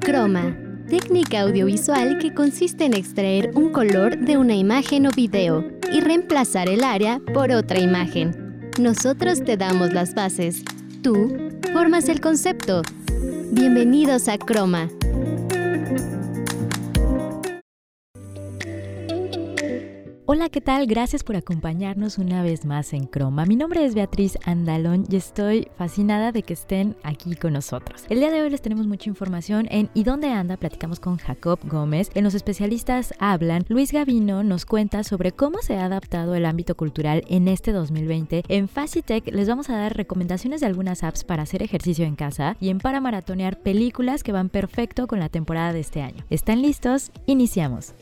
Croma, 0.00 0.56
técnica 0.88 1.42
audiovisual 1.42 2.18
que 2.18 2.34
consiste 2.34 2.84
en 2.84 2.94
extraer 2.94 3.52
un 3.54 3.70
color 3.70 4.18
de 4.18 4.36
una 4.36 4.54
imagen 4.54 5.06
o 5.06 5.10
video 5.10 5.64
y 5.92 6.00
reemplazar 6.00 6.68
el 6.68 6.82
área 6.82 7.20
por 7.32 7.52
otra 7.52 7.78
imagen. 7.78 8.70
Nosotros 8.78 9.44
te 9.44 9.56
damos 9.56 9.92
las 9.92 10.14
bases. 10.14 10.62
Tú 11.02 11.36
formas 11.72 12.08
el 12.08 12.20
concepto. 12.20 12.82
Bienvenidos 13.52 14.28
a 14.28 14.38
Croma. 14.38 14.88
Hola, 20.32 20.48
¿qué 20.48 20.60
tal? 20.60 20.86
Gracias 20.86 21.24
por 21.24 21.34
acompañarnos 21.34 22.16
una 22.16 22.44
vez 22.44 22.64
más 22.64 22.92
en 22.92 23.06
Croma. 23.06 23.46
Mi 23.46 23.56
nombre 23.56 23.84
es 23.84 23.96
Beatriz 23.96 24.38
Andalón 24.44 25.04
y 25.10 25.16
estoy 25.16 25.66
fascinada 25.76 26.30
de 26.30 26.44
que 26.44 26.52
estén 26.52 26.94
aquí 27.02 27.34
con 27.34 27.54
nosotros. 27.54 28.04
El 28.08 28.20
día 28.20 28.30
de 28.30 28.40
hoy 28.40 28.48
les 28.48 28.62
tenemos 28.62 28.86
mucha 28.86 29.10
información 29.10 29.66
en 29.72 29.90
¿Y 29.92 30.04
dónde 30.04 30.28
anda? 30.28 30.56
Platicamos 30.56 31.00
con 31.00 31.16
Jacob 31.16 31.58
Gómez. 31.64 32.12
En 32.14 32.22
Los 32.22 32.34
especialistas 32.34 33.12
hablan. 33.18 33.64
Luis 33.66 33.90
Gavino 33.90 34.44
nos 34.44 34.66
cuenta 34.66 35.02
sobre 35.02 35.32
cómo 35.32 35.62
se 35.62 35.78
ha 35.78 35.86
adaptado 35.86 36.36
el 36.36 36.46
ámbito 36.46 36.76
cultural 36.76 37.24
en 37.26 37.48
este 37.48 37.72
2020. 37.72 38.44
En 38.46 38.68
Facitech 38.68 39.26
les 39.32 39.48
vamos 39.48 39.68
a 39.68 39.78
dar 39.78 39.96
recomendaciones 39.96 40.60
de 40.60 40.68
algunas 40.68 41.02
apps 41.02 41.24
para 41.24 41.42
hacer 41.42 41.60
ejercicio 41.60 42.06
en 42.06 42.14
casa 42.14 42.56
y 42.60 42.68
en 42.68 42.78
para 42.78 43.00
maratonear 43.00 43.58
películas 43.58 44.22
que 44.22 44.30
van 44.30 44.48
perfecto 44.48 45.08
con 45.08 45.18
la 45.18 45.28
temporada 45.28 45.72
de 45.72 45.80
este 45.80 46.02
año. 46.02 46.24
¿Están 46.30 46.62
listos? 46.62 47.10
Iniciamos. 47.26 47.94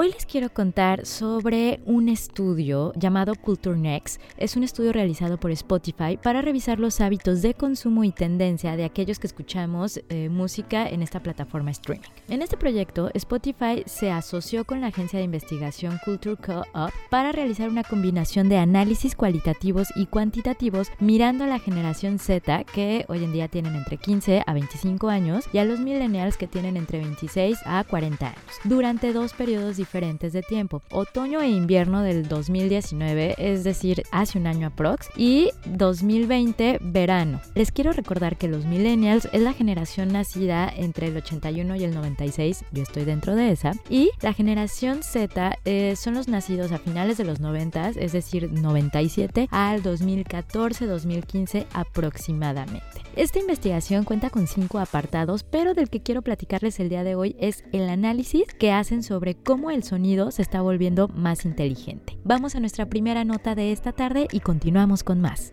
Hoy 0.00 0.12
les 0.12 0.26
quiero 0.26 0.48
contar 0.48 1.06
sobre 1.06 1.80
un 1.84 2.08
estudio 2.08 2.92
llamado 2.94 3.34
Culture 3.34 3.76
Next. 3.76 4.22
Es 4.36 4.54
un 4.54 4.62
estudio 4.62 4.92
realizado 4.92 5.40
por 5.40 5.50
Spotify 5.50 6.16
para 6.22 6.40
revisar 6.40 6.78
los 6.78 7.00
hábitos 7.00 7.42
de 7.42 7.54
consumo 7.54 8.04
y 8.04 8.12
tendencia 8.12 8.76
de 8.76 8.84
aquellos 8.84 9.18
que 9.18 9.26
escuchamos 9.26 10.00
eh, 10.08 10.28
música 10.28 10.88
en 10.88 11.02
esta 11.02 11.20
plataforma 11.20 11.72
streaming. 11.72 12.06
En 12.28 12.42
este 12.42 12.56
proyecto, 12.56 13.10
Spotify 13.12 13.82
se 13.86 14.12
asoció 14.12 14.64
con 14.64 14.80
la 14.80 14.86
agencia 14.86 15.18
de 15.18 15.24
investigación 15.24 15.98
Culture 16.04 16.36
Co-op 16.36 16.92
para 17.10 17.32
realizar 17.32 17.68
una 17.68 17.82
combinación 17.82 18.48
de 18.48 18.58
análisis 18.58 19.16
cualitativos 19.16 19.88
y 19.96 20.06
cuantitativos 20.06 20.92
mirando 21.00 21.42
a 21.42 21.48
la 21.48 21.58
generación 21.58 22.20
Z 22.20 22.62
que 22.72 23.04
hoy 23.08 23.24
en 23.24 23.32
día 23.32 23.48
tienen 23.48 23.74
entre 23.74 23.96
15 23.96 24.44
a 24.46 24.52
25 24.52 25.08
años 25.08 25.46
y 25.52 25.58
a 25.58 25.64
los 25.64 25.80
millennials 25.80 26.36
que 26.36 26.46
tienen 26.46 26.76
entre 26.76 27.00
26 27.00 27.58
a 27.64 27.82
40 27.82 28.28
años 28.28 28.44
durante 28.62 29.12
dos 29.12 29.32
periodos 29.32 29.76
diferentes 29.76 29.87
diferentes 29.88 30.34
de 30.34 30.42
tiempo. 30.42 30.82
Otoño 30.90 31.40
e 31.40 31.48
invierno 31.48 32.02
del 32.02 32.28
2019, 32.28 33.36
es 33.38 33.64
decir, 33.64 34.02
hace 34.10 34.38
un 34.38 34.46
año 34.46 34.66
aprox, 34.66 35.08
y 35.16 35.50
2020 35.64 36.78
verano. 36.82 37.40
Les 37.54 37.72
quiero 37.72 37.94
recordar 37.94 38.36
que 38.36 38.48
los 38.48 38.66
millennials 38.66 39.30
es 39.32 39.40
la 39.40 39.54
generación 39.54 40.12
nacida 40.12 40.70
entre 40.76 41.06
el 41.06 41.16
81 41.16 41.76
y 41.76 41.84
el 41.84 41.94
96, 41.94 42.66
yo 42.70 42.82
estoy 42.82 43.06
dentro 43.06 43.34
de 43.34 43.50
esa, 43.50 43.72
y 43.88 44.10
la 44.20 44.34
generación 44.34 45.02
Z 45.02 45.58
eh, 45.64 45.96
son 45.96 46.12
los 46.14 46.28
nacidos 46.28 46.70
a 46.72 46.78
finales 46.78 47.16
de 47.16 47.24
los 47.24 47.40
90, 47.40 47.90
es 47.96 48.12
decir, 48.12 48.52
97 48.52 49.48
al 49.50 49.82
2014-2015 49.82 51.64
aproximadamente. 51.72 53.08
Esta 53.16 53.40
investigación 53.40 54.04
cuenta 54.04 54.30
con 54.30 54.46
cinco 54.46 54.78
apartados, 54.78 55.42
pero 55.44 55.74
del 55.74 55.88
que 55.88 56.02
quiero 56.02 56.22
platicarles 56.22 56.78
el 56.78 56.88
día 56.88 57.02
de 57.02 57.14
hoy 57.14 57.34
es 57.40 57.64
el 57.72 57.88
análisis 57.88 58.44
que 58.58 58.70
hacen 58.70 59.02
sobre 59.02 59.34
cómo 59.34 59.67
el 59.70 59.82
sonido 59.82 60.30
se 60.30 60.42
está 60.42 60.60
volviendo 60.60 61.08
más 61.08 61.44
inteligente. 61.44 62.18
Vamos 62.24 62.54
a 62.54 62.60
nuestra 62.60 62.86
primera 62.86 63.24
nota 63.24 63.54
de 63.54 63.72
esta 63.72 63.92
tarde 63.92 64.28
y 64.32 64.40
continuamos 64.40 65.04
con 65.04 65.20
más. 65.20 65.52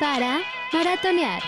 Para 0.00 0.40
maratonear. 0.72 1.42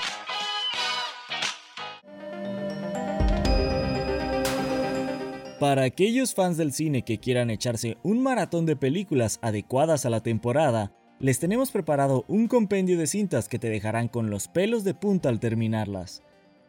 Para 5.60 5.84
aquellos 5.84 6.34
fans 6.34 6.56
del 6.56 6.72
cine 6.72 7.02
que 7.02 7.18
quieran 7.18 7.48
echarse 7.48 7.96
un 8.02 8.22
maratón 8.22 8.66
de 8.66 8.76
películas 8.76 9.38
adecuadas 9.40 10.04
a 10.04 10.10
la 10.10 10.20
temporada, 10.20 10.92
les 11.20 11.38
tenemos 11.38 11.70
preparado 11.70 12.24
un 12.28 12.48
compendio 12.48 12.98
de 12.98 13.06
cintas 13.06 13.48
que 13.48 13.58
te 13.58 13.70
dejarán 13.70 14.08
con 14.08 14.30
los 14.30 14.48
pelos 14.48 14.84
de 14.84 14.94
punta 14.94 15.30
al 15.30 15.40
terminarlas. 15.40 16.22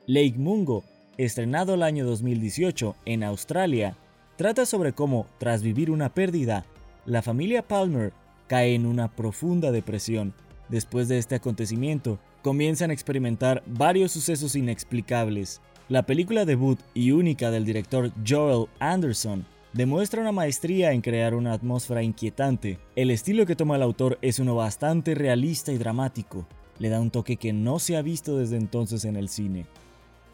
Lake 0.07 0.35
Mungo, 0.37 0.83
estrenado 1.17 1.75
el 1.75 1.83
año 1.83 2.05
2018 2.05 2.95
en 3.05 3.23
Australia, 3.23 3.97
trata 4.35 4.65
sobre 4.65 4.93
cómo, 4.93 5.27
tras 5.37 5.61
vivir 5.61 5.91
una 5.91 6.13
pérdida, 6.13 6.65
la 7.05 7.21
familia 7.21 7.67
Palmer 7.67 8.13
cae 8.47 8.75
en 8.75 8.85
una 8.85 9.09
profunda 9.11 9.71
depresión. 9.71 10.33
Después 10.69 11.07
de 11.07 11.17
este 11.17 11.35
acontecimiento, 11.35 12.19
comienzan 12.41 12.89
a 12.89 12.93
experimentar 12.93 13.63
varios 13.65 14.11
sucesos 14.11 14.55
inexplicables. 14.55 15.61
La 15.87 16.05
película 16.05 16.45
debut 16.45 16.79
y 16.93 17.11
única 17.11 17.51
del 17.51 17.65
director 17.65 18.11
Joel 18.27 18.67
Anderson 18.79 19.45
demuestra 19.73 20.21
una 20.21 20.31
maestría 20.31 20.93
en 20.93 21.01
crear 21.01 21.35
una 21.35 21.53
atmósfera 21.53 22.01
inquietante. 22.01 22.79
El 22.95 23.11
estilo 23.11 23.45
que 23.45 23.55
toma 23.55 23.75
el 23.75 23.83
autor 23.83 24.17
es 24.21 24.39
uno 24.39 24.55
bastante 24.55 25.15
realista 25.15 25.71
y 25.71 25.77
dramático. 25.77 26.47
Le 26.79 26.89
da 26.89 26.99
un 26.99 27.11
toque 27.11 27.37
que 27.37 27.53
no 27.53 27.79
se 27.79 27.97
ha 27.97 28.01
visto 28.01 28.37
desde 28.37 28.57
entonces 28.57 29.05
en 29.05 29.15
el 29.15 29.29
cine. 29.29 29.65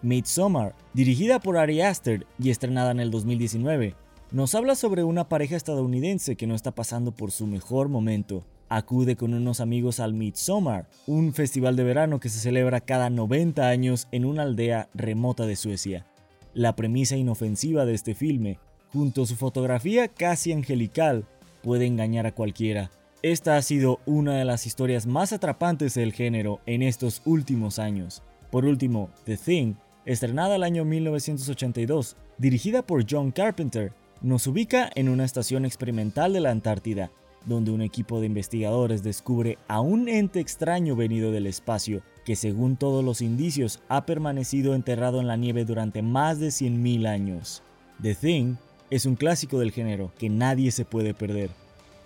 Midsommar, 0.01 0.75
dirigida 0.93 1.39
por 1.39 1.57
Ari 1.57 1.81
Aster 1.81 2.25
y 2.39 2.49
estrenada 2.49 2.91
en 2.91 2.99
el 2.99 3.11
2019, 3.11 3.95
nos 4.31 4.55
habla 4.55 4.75
sobre 4.75 5.03
una 5.03 5.27
pareja 5.27 5.55
estadounidense 5.55 6.35
que 6.35 6.47
no 6.47 6.55
está 6.55 6.71
pasando 6.71 7.11
por 7.11 7.31
su 7.31 7.47
mejor 7.47 7.89
momento. 7.89 8.43
Acude 8.69 9.15
con 9.15 9.33
unos 9.33 9.59
amigos 9.59 9.99
al 9.99 10.13
Midsommar, 10.13 10.87
un 11.07 11.33
festival 11.33 11.75
de 11.75 11.83
verano 11.83 12.19
que 12.19 12.29
se 12.29 12.39
celebra 12.39 12.81
cada 12.81 13.09
90 13.09 13.67
años 13.67 14.07
en 14.11 14.25
una 14.25 14.43
aldea 14.43 14.89
remota 14.93 15.45
de 15.45 15.55
Suecia. 15.55 16.05
La 16.53 16.75
premisa 16.75 17.17
inofensiva 17.17 17.85
de 17.85 17.93
este 17.93 18.15
filme 18.15 18.59
junto 18.91 19.23
a 19.23 19.25
su 19.25 19.35
fotografía 19.35 20.07
casi 20.07 20.51
angelical, 20.51 21.25
puede 21.63 21.85
engañar 21.85 22.27
a 22.27 22.33
cualquiera. 22.33 22.91
Esta 23.21 23.55
ha 23.55 23.61
sido 23.61 23.99
una 24.05 24.35
de 24.35 24.45
las 24.45 24.65
historias 24.65 25.05
más 25.05 25.31
atrapantes 25.31 25.93
del 25.93 26.11
género 26.11 26.59
en 26.65 26.81
estos 26.81 27.21
últimos 27.25 27.79
años. 27.79 28.23
Por 28.49 28.65
último, 28.65 29.09
The 29.25 29.37
Thing, 29.37 29.75
estrenada 30.05 30.55
el 30.55 30.63
año 30.63 30.85
1982, 30.85 32.15
dirigida 32.37 32.81
por 32.81 33.05
John 33.09 33.31
Carpenter, 33.31 33.93
nos 34.21 34.47
ubica 34.47 34.89
en 34.95 35.09
una 35.09 35.25
estación 35.25 35.65
experimental 35.65 36.33
de 36.33 36.39
la 36.39 36.51
Antártida, 36.51 37.11
donde 37.45 37.71
un 37.71 37.81
equipo 37.81 38.19
de 38.19 38.27
investigadores 38.27 39.03
descubre 39.03 39.57
a 39.67 39.81
un 39.81 40.07
ente 40.07 40.39
extraño 40.39 40.95
venido 40.95 41.31
del 41.31 41.47
espacio 41.47 42.01
que 42.25 42.35
según 42.35 42.75
todos 42.75 43.03
los 43.03 43.21
indicios 43.21 43.79
ha 43.89 44.05
permanecido 44.05 44.75
enterrado 44.75 45.19
en 45.19 45.27
la 45.27 45.37
nieve 45.37 45.65
durante 45.65 46.01
más 46.01 46.39
de 46.39 46.47
100.000 46.47 47.07
años. 47.07 47.63
The 48.01 48.15
Thing 48.15 48.55
es 48.91 49.05
un 49.05 49.15
clásico 49.15 49.57
del 49.57 49.71
género 49.71 50.11
que 50.19 50.29
nadie 50.29 50.71
se 50.71 50.85
puede 50.85 51.13
perder. 51.13 51.49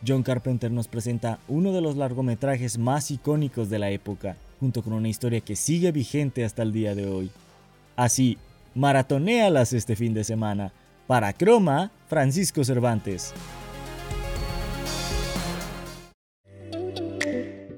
John 0.08 0.24
Carpenter 0.24 0.72
nos 0.72 0.88
presenta 0.88 1.40
uno 1.48 1.74
de 1.74 1.82
los 1.82 1.98
largometrajes 1.98 2.78
más 2.78 3.12
icónicos 3.12 3.70
de 3.70 3.80
la 3.80 3.90
época, 3.90 4.38
junto 4.60 4.84
con 4.84 4.94
una 4.94 5.10
historia 5.10 5.42
que 5.42 5.56
sigue 5.56 5.92
vigente 5.92 6.46
hasta 6.46 6.64
el 6.64 6.72
día 6.72 6.96
de 6.96 7.08
hoy. 7.08 7.32
Así, 7.96 8.38
maratonéalas 8.74 9.74
este 9.74 9.96
fin 9.96 10.14
de 10.14 10.24
semana. 10.24 10.74
Para 11.08 11.34
Croma, 11.34 11.92
Francisco 12.08 12.64
Cervantes. 12.64 13.34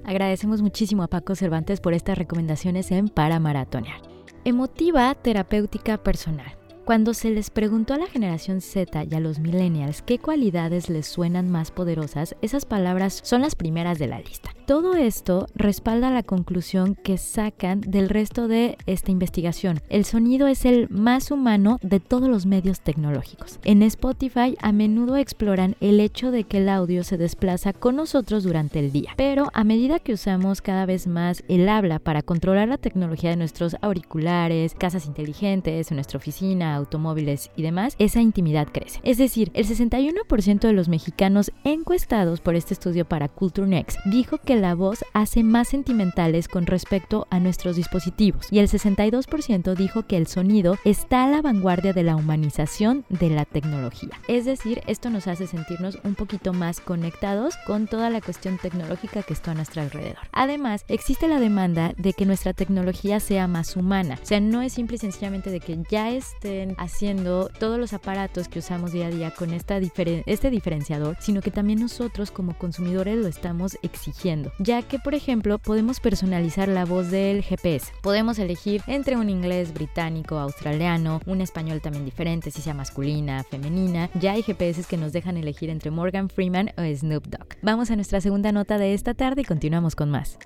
Agradecemos 0.04 0.62
muchísimo 0.62 1.02
a 1.02 1.08
Paco 1.08 1.34
Cervantes 1.34 1.80
por 1.80 1.92
estas 1.92 2.16
recomendaciones 2.16 2.90
en 2.90 3.08
Para 3.08 3.38
Maratonear. 3.38 4.00
Emotiva 4.44 5.14
terapéutica 5.14 5.98
personal. 5.98 6.56
Cuando 6.86 7.12
se 7.12 7.28
les 7.28 7.50
preguntó 7.50 7.92
a 7.92 7.98
la 7.98 8.06
generación 8.06 8.62
Z 8.62 9.04
y 9.04 9.14
a 9.14 9.20
los 9.20 9.38
millennials 9.38 10.00
qué 10.00 10.18
cualidades 10.18 10.88
les 10.88 11.06
suenan 11.06 11.50
más 11.50 11.70
poderosas, 11.70 12.34
esas 12.40 12.64
palabras 12.64 13.20
son 13.22 13.42
las 13.42 13.54
primeras 13.54 13.98
de 13.98 14.06
la 14.06 14.20
lista. 14.20 14.50
Todo 14.68 14.96
esto 14.96 15.46
respalda 15.54 16.10
la 16.10 16.22
conclusión 16.22 16.94
que 16.94 17.16
sacan 17.16 17.80
del 17.80 18.10
resto 18.10 18.48
de 18.48 18.76
esta 18.84 19.10
investigación. 19.10 19.80
El 19.88 20.04
sonido 20.04 20.46
es 20.46 20.66
el 20.66 20.90
más 20.90 21.30
humano 21.30 21.78
de 21.80 22.00
todos 22.00 22.28
los 22.28 22.44
medios 22.44 22.82
tecnológicos. 22.82 23.60
En 23.64 23.82
Spotify 23.82 24.58
a 24.60 24.72
menudo 24.72 25.16
exploran 25.16 25.74
el 25.80 26.00
hecho 26.00 26.30
de 26.30 26.44
que 26.44 26.58
el 26.58 26.68
audio 26.68 27.02
se 27.02 27.16
desplaza 27.16 27.72
con 27.72 27.96
nosotros 27.96 28.44
durante 28.44 28.78
el 28.78 28.92
día, 28.92 29.14
pero 29.16 29.48
a 29.54 29.64
medida 29.64 30.00
que 30.00 30.12
usamos 30.12 30.60
cada 30.60 30.84
vez 30.84 31.06
más 31.06 31.42
el 31.48 31.66
habla 31.66 31.98
para 31.98 32.20
controlar 32.20 32.68
la 32.68 32.76
tecnología 32.76 33.30
de 33.30 33.36
nuestros 33.36 33.74
auriculares, 33.80 34.74
casas 34.74 35.06
inteligentes, 35.06 35.90
en 35.90 35.94
nuestra 35.94 36.18
oficina, 36.18 36.74
automóviles 36.74 37.50
y 37.56 37.62
demás, 37.62 37.96
esa 37.98 38.20
intimidad 38.20 38.68
crece. 38.70 39.00
Es 39.02 39.16
decir, 39.16 39.50
el 39.54 39.66
61% 39.66 40.58
de 40.58 40.72
los 40.74 40.90
mexicanos 40.90 41.52
encuestados 41.64 42.42
por 42.42 42.54
este 42.54 42.74
estudio 42.74 43.06
para 43.06 43.30
Culture 43.30 43.66
Next 43.66 43.98
dijo 44.04 44.36
que 44.36 44.57
la 44.58 44.74
voz 44.74 45.04
hace 45.12 45.42
más 45.42 45.68
sentimentales 45.68 46.48
con 46.48 46.66
respecto 46.66 47.26
a 47.30 47.40
nuestros 47.40 47.76
dispositivos 47.76 48.46
y 48.50 48.58
el 48.58 48.68
62% 48.68 49.74
dijo 49.74 50.06
que 50.06 50.16
el 50.16 50.26
sonido 50.26 50.76
está 50.84 51.24
a 51.24 51.28
la 51.28 51.42
vanguardia 51.42 51.92
de 51.92 52.02
la 52.02 52.16
humanización 52.16 53.04
de 53.08 53.30
la 53.30 53.44
tecnología. 53.44 54.10
Es 54.28 54.44
decir, 54.44 54.82
esto 54.86 55.10
nos 55.10 55.26
hace 55.26 55.46
sentirnos 55.46 55.98
un 56.04 56.14
poquito 56.14 56.52
más 56.52 56.80
conectados 56.80 57.54
con 57.66 57.86
toda 57.86 58.10
la 58.10 58.20
cuestión 58.20 58.58
tecnológica 58.58 59.22
que 59.22 59.32
está 59.32 59.52
a 59.52 59.54
nuestro 59.54 59.82
alrededor. 59.82 60.18
Además, 60.32 60.84
existe 60.88 61.28
la 61.28 61.40
demanda 61.40 61.92
de 61.96 62.12
que 62.12 62.26
nuestra 62.26 62.52
tecnología 62.52 63.20
sea 63.20 63.46
más 63.46 63.76
humana. 63.76 64.18
O 64.22 64.26
sea, 64.26 64.40
no 64.40 64.62
es 64.62 64.72
simple 64.72 64.96
y 64.96 64.98
sencillamente 64.98 65.50
de 65.50 65.60
que 65.60 65.78
ya 65.90 66.10
estén 66.10 66.74
haciendo 66.78 67.48
todos 67.58 67.78
los 67.78 67.92
aparatos 67.92 68.48
que 68.48 68.58
usamos 68.58 68.92
día 68.92 69.06
a 69.06 69.10
día 69.10 69.30
con 69.32 69.52
este 69.52 70.50
diferenciador, 70.50 71.16
sino 71.20 71.40
que 71.40 71.50
también 71.50 71.80
nosotros 71.80 72.30
como 72.30 72.56
consumidores 72.56 73.18
lo 73.18 73.28
estamos 73.28 73.78
exigiendo. 73.82 74.47
Ya 74.58 74.82
que, 74.82 74.98
por 74.98 75.14
ejemplo, 75.14 75.58
podemos 75.58 76.00
personalizar 76.00 76.68
la 76.68 76.84
voz 76.84 77.10
del 77.10 77.42
GPS. 77.42 77.92
Podemos 78.02 78.38
elegir 78.38 78.82
entre 78.86 79.16
un 79.16 79.30
inglés 79.30 79.72
británico, 79.74 80.38
australiano, 80.38 81.20
un 81.26 81.40
español 81.40 81.80
también 81.80 82.04
diferente, 82.04 82.50
si 82.50 82.62
sea 82.62 82.74
masculina, 82.74 83.44
femenina. 83.44 84.10
Ya 84.14 84.32
hay 84.32 84.42
GPS 84.42 84.84
que 84.84 84.96
nos 84.96 85.12
dejan 85.12 85.36
elegir 85.36 85.70
entre 85.70 85.90
Morgan 85.90 86.28
Freeman 86.28 86.70
o 86.76 86.82
Snoop 86.96 87.26
Dogg. 87.26 87.48
Vamos 87.62 87.90
a 87.90 87.96
nuestra 87.96 88.20
segunda 88.20 88.52
nota 88.52 88.78
de 88.78 88.94
esta 88.94 89.14
tarde 89.14 89.42
y 89.42 89.44
continuamos 89.44 89.94
con 89.94 90.10
más. 90.10 90.38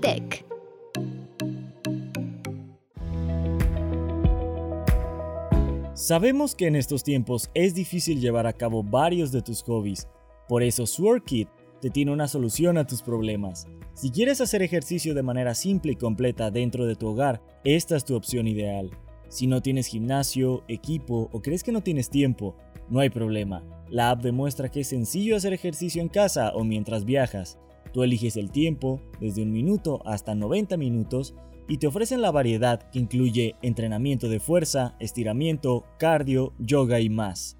Tech. 0.00 0.47
Sabemos 6.08 6.54
que 6.54 6.66
en 6.66 6.74
estos 6.74 7.04
tiempos 7.04 7.50
es 7.52 7.74
difícil 7.74 8.18
llevar 8.18 8.46
a 8.46 8.54
cabo 8.54 8.82
varios 8.82 9.30
de 9.30 9.42
tus 9.42 9.62
hobbies, 9.64 10.08
por 10.48 10.62
eso 10.62 10.86
SwordKit 10.86 11.50
te 11.82 11.90
tiene 11.90 12.12
una 12.12 12.28
solución 12.28 12.78
a 12.78 12.86
tus 12.86 13.02
problemas. 13.02 13.66
Si 13.92 14.10
quieres 14.10 14.40
hacer 14.40 14.62
ejercicio 14.62 15.12
de 15.12 15.22
manera 15.22 15.54
simple 15.54 15.92
y 15.92 15.96
completa 15.96 16.50
dentro 16.50 16.86
de 16.86 16.96
tu 16.96 17.08
hogar, 17.08 17.42
esta 17.62 17.94
es 17.94 18.06
tu 18.06 18.16
opción 18.16 18.48
ideal. 18.48 18.90
Si 19.28 19.46
no 19.46 19.60
tienes 19.60 19.88
gimnasio, 19.88 20.64
equipo 20.66 21.28
o 21.30 21.42
crees 21.42 21.62
que 21.62 21.72
no 21.72 21.82
tienes 21.82 22.08
tiempo, 22.08 22.56
no 22.88 23.00
hay 23.00 23.10
problema. 23.10 23.62
La 23.90 24.08
app 24.08 24.22
demuestra 24.22 24.70
que 24.70 24.80
es 24.80 24.88
sencillo 24.88 25.36
hacer 25.36 25.52
ejercicio 25.52 26.00
en 26.00 26.08
casa 26.08 26.52
o 26.54 26.64
mientras 26.64 27.04
viajas. 27.04 27.58
Tú 27.92 28.02
eliges 28.02 28.38
el 28.38 28.50
tiempo, 28.50 29.02
desde 29.20 29.42
un 29.42 29.52
minuto 29.52 30.00
hasta 30.06 30.34
90 30.34 30.78
minutos, 30.78 31.34
y 31.68 31.78
te 31.78 31.86
ofrecen 31.86 32.22
la 32.22 32.30
variedad 32.30 32.90
que 32.90 32.98
incluye 32.98 33.54
entrenamiento 33.62 34.28
de 34.28 34.40
fuerza, 34.40 34.96
estiramiento, 34.98 35.84
cardio, 35.98 36.54
yoga 36.58 36.98
y 37.00 37.10
más. 37.10 37.58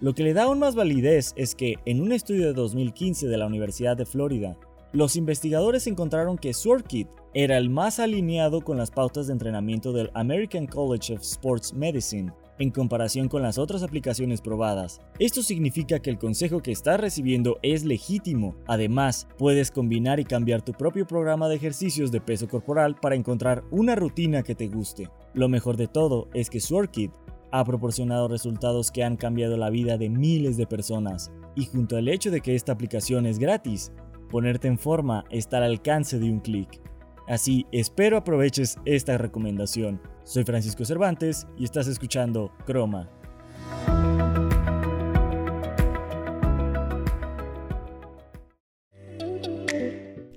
Lo 0.00 0.14
que 0.14 0.24
le 0.24 0.34
da 0.34 0.44
aún 0.44 0.58
más 0.58 0.74
validez 0.74 1.34
es 1.36 1.54
que 1.54 1.76
en 1.84 2.00
un 2.00 2.12
estudio 2.12 2.46
de 2.46 2.54
2015 2.54 3.28
de 3.28 3.36
la 3.36 3.46
Universidad 3.46 3.96
de 3.96 4.06
Florida, 4.06 4.56
los 4.92 5.16
investigadores 5.16 5.86
encontraron 5.86 6.38
que 6.38 6.54
SwordKit 6.54 7.08
era 7.34 7.58
el 7.58 7.68
más 7.68 7.98
alineado 8.00 8.60
con 8.60 8.78
las 8.78 8.90
pautas 8.90 9.26
de 9.26 9.32
entrenamiento 9.32 9.92
del 9.92 10.10
American 10.14 10.66
College 10.66 11.14
of 11.14 11.22
Sports 11.22 11.74
Medicine 11.74 12.32
en 12.58 12.70
comparación 12.70 13.28
con 13.28 13.42
las 13.42 13.58
otras 13.58 13.82
aplicaciones 13.82 14.40
probadas. 14.40 15.00
Esto 15.18 15.42
significa 15.42 16.00
que 16.00 16.10
el 16.10 16.18
consejo 16.18 16.62
que 16.62 16.72
estás 16.72 17.00
recibiendo 17.00 17.58
es 17.62 17.84
legítimo. 17.84 18.56
Además, 18.66 19.26
puedes 19.38 19.70
combinar 19.70 20.20
y 20.20 20.24
cambiar 20.24 20.62
tu 20.62 20.72
propio 20.72 21.06
programa 21.06 21.48
de 21.48 21.56
ejercicios 21.56 22.10
de 22.12 22.20
peso 22.20 22.48
corporal 22.48 22.96
para 23.00 23.16
encontrar 23.16 23.64
una 23.70 23.94
rutina 23.94 24.42
que 24.42 24.54
te 24.54 24.68
guste. 24.68 25.08
Lo 25.34 25.48
mejor 25.48 25.76
de 25.76 25.88
todo 25.88 26.28
es 26.34 26.50
que 26.50 26.60
SwordKit 26.60 27.12
ha 27.50 27.64
proporcionado 27.64 28.26
resultados 28.26 28.90
que 28.90 29.04
han 29.04 29.16
cambiado 29.16 29.56
la 29.56 29.70
vida 29.70 29.96
de 29.96 30.08
miles 30.08 30.56
de 30.56 30.66
personas. 30.66 31.30
Y 31.54 31.66
junto 31.66 31.96
al 31.96 32.08
hecho 32.08 32.32
de 32.32 32.40
que 32.40 32.56
esta 32.56 32.72
aplicación 32.72 33.26
es 33.26 33.38
gratis, 33.38 33.92
ponerte 34.28 34.66
en 34.66 34.78
forma 34.78 35.24
está 35.30 35.58
al 35.58 35.64
alcance 35.64 36.18
de 36.18 36.30
un 36.30 36.40
clic. 36.40 36.80
Así, 37.26 37.66
espero 37.72 38.18
aproveches 38.18 38.78
esta 38.84 39.16
recomendación. 39.16 40.00
Soy 40.24 40.44
Francisco 40.44 40.84
Cervantes 40.84 41.46
y 41.56 41.64
estás 41.64 41.86
escuchando 41.86 42.52
Croma. 42.66 43.08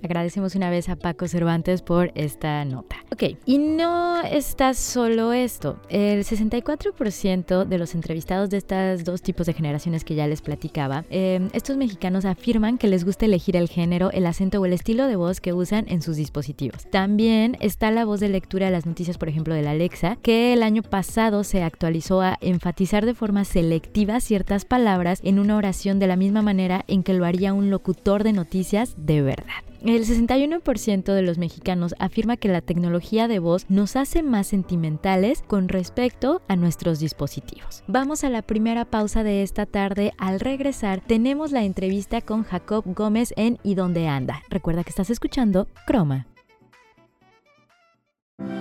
Agradecemos 0.08 0.56
una 0.56 0.70
vez 0.70 0.88
a 0.88 0.96
Paco 0.96 1.28
Cervantes 1.28 1.82
por 1.82 2.14
esta 2.16 2.64
nota. 2.64 2.96
Ok, 3.12 3.24
y 3.46 3.58
no 3.58 4.22
está 4.22 4.74
solo 4.74 5.34
esto. 5.34 5.82
El 5.90 6.24
64% 6.24 7.66
de 7.66 7.78
los 7.78 7.94
entrevistados 7.94 8.50
de 8.50 8.56
estos 8.56 9.04
dos 9.04 9.22
tipos 9.22 9.48
de 9.48 9.54
generaciones 9.54 10.06
que 10.06 10.16
ya 10.16 10.26
les 10.26 10.40
platicaba, 10.40 11.04
em, 11.10 11.50
estos 11.52 11.76
mexicanos 11.76 12.24
afirman 12.24 12.78
que 12.78 12.88
les 12.88 13.04
gusta 13.04 13.26
elegir 13.26 13.58
el 13.58 13.68
género, 13.68 14.10
el 14.12 14.26
acento 14.28 14.62
o 14.62 14.66
el 14.66 14.72
estilo 14.72 15.08
de 15.08 15.18
voz 15.18 15.42
que 15.42 15.52
usan 15.52 15.84
en 15.90 16.02
sus 16.02 16.16
dispositivos. 16.16 16.90
También 16.90 17.58
está 17.60 17.92
la 17.92 18.06
voz 18.06 18.22
de 18.22 18.30
lectura 18.30 18.68
de 18.68 18.72
las 18.72 18.86
noticias, 18.86 19.18
por 19.18 19.28
ejemplo, 19.28 19.56
de 19.56 19.62
la 19.62 19.72
Alexa, 19.72 20.18
que 20.22 20.54
el 20.54 20.64
año 20.64 20.84
pasado 20.84 21.44
se 21.44 21.64
actualizó 21.64 22.22
a 22.22 22.38
enfatizar 22.40 23.06
de 23.06 23.14
forma 23.14 23.44
selectiva 23.44 24.22
ciertas 24.22 24.64
palabras 24.64 25.20
en 25.26 25.38
una 25.38 25.58
oración 25.58 26.00
de 26.00 26.08
la 26.08 26.16
misma 26.16 26.42
manera 26.42 26.86
en 26.88 27.04
que 27.04 27.14
lo 27.14 27.26
haría 27.26 27.52
un 27.52 27.70
locutor 27.70 28.24
de 28.24 28.32
noticias 28.32 28.96
de 28.98 29.22
verdad. 29.22 29.68
El 29.84 30.06
61% 30.06 31.14
de 31.14 31.22
los 31.22 31.38
mexicanos 31.38 31.94
afirma 32.00 32.38
que 32.38 32.48
la 32.48 32.62
tecnología 32.62 33.28
de 33.28 33.40
voz 33.40 33.66
nos 33.70 33.96
hace 33.96 34.24
más 34.24 34.48
sentimentales 34.48 35.44
con 35.46 35.68
respecto 35.68 36.42
a 36.48 36.56
nuestros 36.56 37.00
dispositivos. 37.00 37.84
Vamos 37.88 38.24
a 38.24 38.30
la 38.30 38.42
primera 38.42 38.86
pausa 38.86 39.24
de 39.24 39.44
esta 39.44 39.66
tarde. 39.66 40.14
Al 40.18 40.40
regresar 40.40 41.02
tenemos 41.06 41.52
la 41.52 41.64
entrevista 41.64 42.22
con 42.22 42.44
Jacob 42.44 42.84
Gómez 42.88 43.34
en 43.38 43.60
¿Y 43.64 43.76
dónde 43.76 44.08
anda? 44.08 44.42
Recuerda 44.50 44.84
que 44.84 44.90
estás 44.90 45.10
escuchando 45.10 45.68
Croma. 45.86 46.28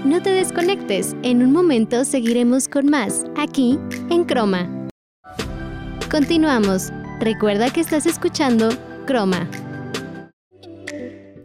No 0.04 0.22
te 0.22 0.30
desconectes, 0.30 1.16
en 1.22 1.42
un 1.42 1.52
momento 1.52 2.04
seguiremos 2.04 2.68
con 2.68 2.88
más, 2.88 3.24
aquí 3.36 3.78
en 4.10 4.24
Croma. 4.24 4.88
Continuamos. 6.10 6.92
Recuerda 7.20 7.70
que 7.70 7.80
estás 7.80 8.06
escuchando 8.06 8.68
Croma. 9.06 9.48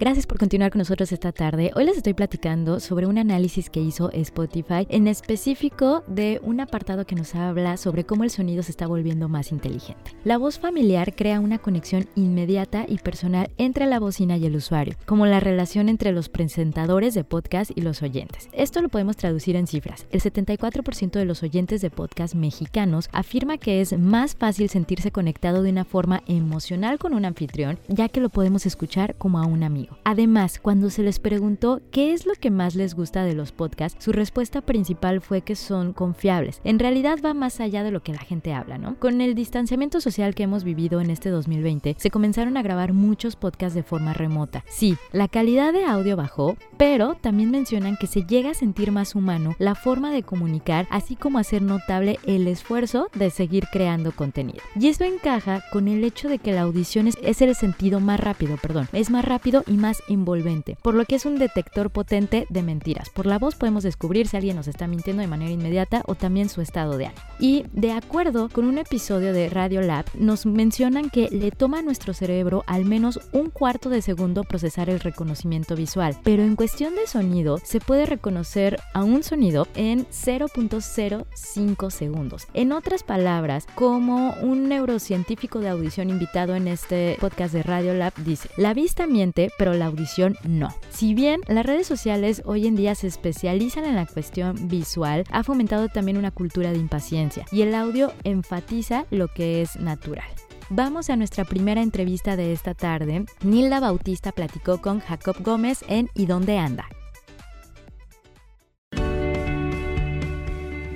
Gracias 0.01 0.25
por 0.25 0.39
continuar 0.39 0.71
con 0.71 0.80
nosotros 0.80 1.12
esta 1.12 1.31
tarde. 1.31 1.69
Hoy 1.75 1.83
les 1.83 1.95
estoy 1.95 2.15
platicando 2.15 2.80
sobre 2.80 3.06
un 3.06 3.19
análisis 3.19 3.69
que 3.69 3.81
hizo 3.81 4.09
Spotify, 4.13 4.88
en 4.89 5.07
específico 5.07 6.03
de 6.07 6.42
un 6.44 6.59
apartado 6.59 7.06
que 7.06 7.13
nos 7.13 7.36
habla 7.36 7.77
sobre 7.77 8.03
cómo 8.03 8.24
el 8.24 8.31
sonido 8.31 8.63
se 8.63 8.71
está 8.71 8.88
volviendo 8.88 9.30
más 9.30 9.51
inteligente. 9.51 10.15
La 10.24 10.39
voz 10.39 10.57
familiar 10.57 11.13
crea 11.15 11.39
una 11.39 11.59
conexión 11.59 12.07
inmediata 12.15 12.86
y 12.88 12.98
personal 12.98 13.51
entre 13.59 13.86
la 13.86 14.00
bocina 14.00 14.38
y 14.38 14.45
el 14.48 14.56
usuario, 14.56 14.95
como 15.06 15.27
la 15.27 15.39
relación 15.39 15.88
entre 15.88 16.12
los 16.13 16.30
presentadores 16.30 17.13
de 17.13 17.24
podcast 17.24 17.69
y 17.75 17.81
los 17.81 18.01
oyentes. 18.01 18.50
Esto 18.54 18.81
lo 18.81 18.89
podemos 18.89 19.18
traducir 19.18 19.56
en 19.56 19.68
cifras. 19.68 20.07
El 20.09 20.21
74% 20.21 21.12
de 21.12 21.25
los 21.25 21.44
oyentes 21.44 21.80
de 21.80 21.92
podcast 21.92 22.33
mexicanos 22.33 23.07
afirma 23.13 23.59
que 23.59 23.81
es 23.81 23.95
más 24.00 24.33
fácil 24.33 24.68
sentirse 24.68 25.12
conectado 25.12 25.61
de 25.61 25.69
una 25.69 25.85
forma 25.85 26.23
emocional 26.26 26.97
con 26.97 27.14
un 27.14 27.26
anfitrión, 27.26 27.78
ya 27.87 28.09
que 28.09 28.19
lo 28.19 28.30
podemos 28.30 28.66
escuchar 28.66 29.14
como 29.14 29.37
a 29.37 29.45
un 29.45 29.61
amigo. 29.61 29.91
Además, 30.04 30.60
cuando 30.60 30.90
se 30.90 31.04
les 31.04 31.19
preguntó 31.19 31.81
qué 31.92 32.14
es 32.14 32.26
lo 32.26 32.33
que 32.33 32.52
más 32.52 32.76
les 32.76 32.95
gusta 32.95 33.24
de 33.24 33.33
los 33.33 33.52
podcasts, 33.52 34.04
su 34.04 34.12
respuesta 34.12 34.62
principal 34.62 35.21
fue 35.21 35.42
que 35.42 35.56
son 35.56 35.94
confiables. 35.94 36.62
En 36.64 36.80
realidad 36.80 37.19
va 37.24 37.33
más 37.33 37.60
allá 37.60 37.83
de 37.83 37.92
lo 37.92 38.04
que 38.04 38.14
la 38.14 38.19
gente 38.19 38.54
habla, 38.54 38.78
¿no? 38.78 38.95
Con 39.00 39.21
el 39.21 39.36
distanciamiento 39.36 40.02
social 40.02 40.36
que 40.36 40.44
hemos 40.44 40.64
vivido 40.64 41.02
en 41.02 41.10
este 41.10 41.30
2020, 41.30 41.95
se 41.98 42.12
comenzaron 42.12 42.57
a 42.57 42.62
grabar 42.62 42.94
muchos 42.94 43.36
podcasts 43.36 43.76
de 43.76 43.83
forma 43.83 44.14
remota. 44.14 44.64
Sí, 44.68 44.98
la 45.12 45.28
calidad 45.28 45.74
de 45.74 45.86
audio 45.86 46.16
bajó, 46.16 46.57
pero 46.78 47.16
también 47.16 47.52
mencionan 47.52 47.98
que 47.98 48.07
se 48.07 48.24
llega 48.24 48.52
a 48.52 48.56
sentir 48.56 48.92
más 48.92 49.16
humano 49.16 49.56
la 49.60 49.76
forma 49.76 50.12
de 50.12 50.24
comunicar, 50.24 50.88
así 50.90 51.16
como 51.16 51.40
hacer 51.40 51.62
notable 51.62 52.19
el 52.26 52.48
esfuerzo 52.48 53.10
de 53.14 53.30
seguir 53.30 53.66
creando 53.71 54.12
contenido. 54.12 54.60
Y 54.80 54.88
eso 54.88 55.04
encaja 55.04 55.64
con 55.71 55.88
el 55.88 56.04
hecho 56.04 56.30
de 56.30 56.40
que 56.40 56.54
la 56.54 56.62
audición 56.62 57.07
es, 57.07 57.18
es 57.21 57.42
el 57.42 57.56
sentido 57.56 58.00
más 58.00 58.19
rápido, 58.19 58.57
perdón, 58.57 58.88
es 58.94 59.10
más 59.10 59.26
rápido 59.26 59.64
y 59.68 59.74
más 59.81 60.02
envolvente, 60.07 60.78
por 60.81 60.94
lo 60.94 61.06
que 61.06 61.16
es 61.16 61.26
un 61.26 61.38
detector 61.38 61.90
potente 61.90 62.45
de 62.50 62.64
mentiras. 62.64 63.09
Por 63.09 63.26
la 63.26 63.40
voz 63.40 63.56
podemos 63.56 63.83
descubrir 63.83 64.28
si 64.28 64.38
alguien 64.38 64.56
nos 64.56 64.68
está 64.68 64.88
mintiendo 64.88 65.21
de 65.21 65.28
manera 65.28 65.52
inmediata 65.52 66.04
o 66.06 66.16
también 66.16 66.47
su 66.47 66.61
estado 66.61 66.97
de 66.97 67.07
ánimo. 67.07 67.21
Y 67.40 67.66
de 67.73 67.92
acuerdo 67.92 68.50
con 68.50 68.66
un 68.66 68.78
episodio 68.78 69.33
de 69.33 69.50
Radio 69.50 69.81
Lab, 69.81 70.06
nos 70.14 70.45
mencionan 70.45 71.09
que 71.09 71.28
le 71.31 71.52
toma 71.52 71.80
a 71.80 71.81
nuestro 71.81 72.14
cerebro 72.14 72.64
al 72.68 72.85
menos 72.85 73.19
un 73.33 73.50
cuarto 73.50 73.90
de 73.90 74.02
segundo 74.02 74.44
procesar 74.44 74.90
el 74.90 75.00
reconocimiento 75.00 75.76
visual, 75.76 76.16
pero 76.23 76.44
en 76.44 76.56
cuestión 76.56 76.95
de 76.95 77.07
sonido 77.07 77.57
se 77.64 77.80
puede 77.80 78.06
reconocer 78.06 78.80
a 78.94 79.04
un 79.04 79.23
sonido 79.23 79.68
en 79.76 80.06
0.05 80.07 81.90
segundos. 81.90 82.47
En 82.54 82.71
otras 82.71 83.04
palabras, 83.04 83.66
como 83.76 84.35
un 84.42 84.69
neurocientífico 84.69 85.59
de 85.59 85.69
audición 85.69 86.09
invitado 86.09 86.56
en 86.56 86.68
este 86.68 87.18
podcast 87.19 87.54
de 87.54 87.64
Radio 87.64 87.94
Lab 87.94 88.14
dice, 88.23 88.50
la 88.57 88.73
vista 88.73 89.07
miente, 89.07 89.52
pero 89.57 89.70
la 89.73 89.87
audición 89.87 90.37
no. 90.44 90.73
Si 90.90 91.13
bien 91.13 91.42
las 91.47 91.66
redes 91.66 91.87
sociales 91.87 92.42
hoy 92.45 92.68
en 92.68 92.75
día 92.75 92.95
se 92.95 93.07
especializan 93.07 93.85
en 93.85 93.95
la 93.95 94.06
cuestión 94.06 94.68
visual, 94.68 95.23
ha 95.31 95.44
fomentado 95.44 95.90
también 95.90 96.18
una 96.18 96.31
cultura 96.31 96.71
de 96.71 96.78
impaciencia 96.78 97.45
y 97.51 97.61
el 97.61 97.75
audio 97.75 98.13
enfatiza 98.23 99.06
lo 99.11 99.28
que 99.28 99.61
es 99.61 99.78
natural. 99.78 100.30
Vamos 100.69 101.09
a 101.09 101.18
nuestra 101.18 101.44
primera 101.44 101.81
entrevista 101.81 102.37
de 102.37 102.54
esta 102.54 102.73
tarde. 102.73 103.25
Nilda 103.44 103.81
Bautista 103.81 104.31
platicó 104.31 104.81
con 104.81 105.01
Jacob 105.01 105.35
Gómez 105.42 105.83
en 105.90 106.09
¿Y 106.16 106.25
dónde 106.28 106.57
anda? 106.57 106.87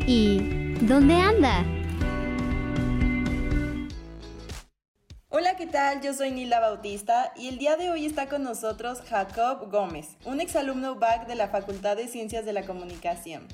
¿Y 0.08 0.75
dónde 0.82 1.15
anda? 1.15 1.65
Hola, 5.38 5.58
¿qué 5.58 5.68
tal? 5.68 6.00
Yo 6.00 6.13
soy 6.13 6.32
Nilda 6.32 6.62
Bautista 6.62 7.34
y 7.36 7.50
el 7.50 7.58
día 7.58 7.75
de 7.75 7.92
hoy 7.92 8.06
está 8.06 8.30
con 8.30 8.42
nosotros 8.42 9.01
Jacob 9.10 9.70
Gómez, 9.70 10.15
un 10.24 10.39
exalumno 10.39 10.96
BAC 10.96 11.27
de 11.27 11.36
la 11.36 11.50
Facultad 11.50 11.98
de 11.98 12.08
Ciencias 12.08 12.46
de 12.46 12.54
la 12.54 12.65
Comunicación. 12.65 13.46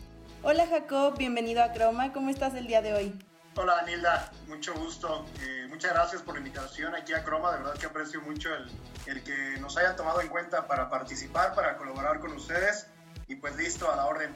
Hola 0.44 0.68
Jacob, 0.68 1.18
bienvenido 1.18 1.64
a 1.64 1.72
Croma, 1.72 2.14
¿cómo 2.14 2.30
estás 2.30 2.54
el 2.54 2.68
día 2.68 2.84
de 2.84 2.94
hoy? 2.94 3.20
Hola 3.56 3.82
Nilda, 3.88 4.32
mucho 4.48 4.76
gusto. 4.76 5.26
Eh, 5.42 5.66
muchas 5.70 5.94
gracias 5.94 6.22
por 6.22 6.36
la 6.36 6.42
invitación 6.42 6.94
aquí 6.94 7.14
a 7.14 7.24
Croma. 7.24 7.52
De 7.52 7.64
verdad 7.64 7.74
que 7.74 7.88
aprecio 7.88 8.22
mucho 8.22 8.50
el, 8.54 8.70
el, 9.08 9.24
que 9.24 9.60
nos 9.60 9.76
hayan 9.76 9.96
tomado 9.96 10.22
en 10.22 10.28
cuenta 10.28 10.68
para 10.68 10.88
participar, 10.88 11.56
para 11.56 11.78
colaborar 11.78 12.20
con 12.20 12.32
ustedes. 12.34 12.86
Y 13.28 13.38
pues 13.38 13.56
listo, 13.56 13.92
a 13.92 13.96
la 13.96 14.06
orden. 14.06 14.32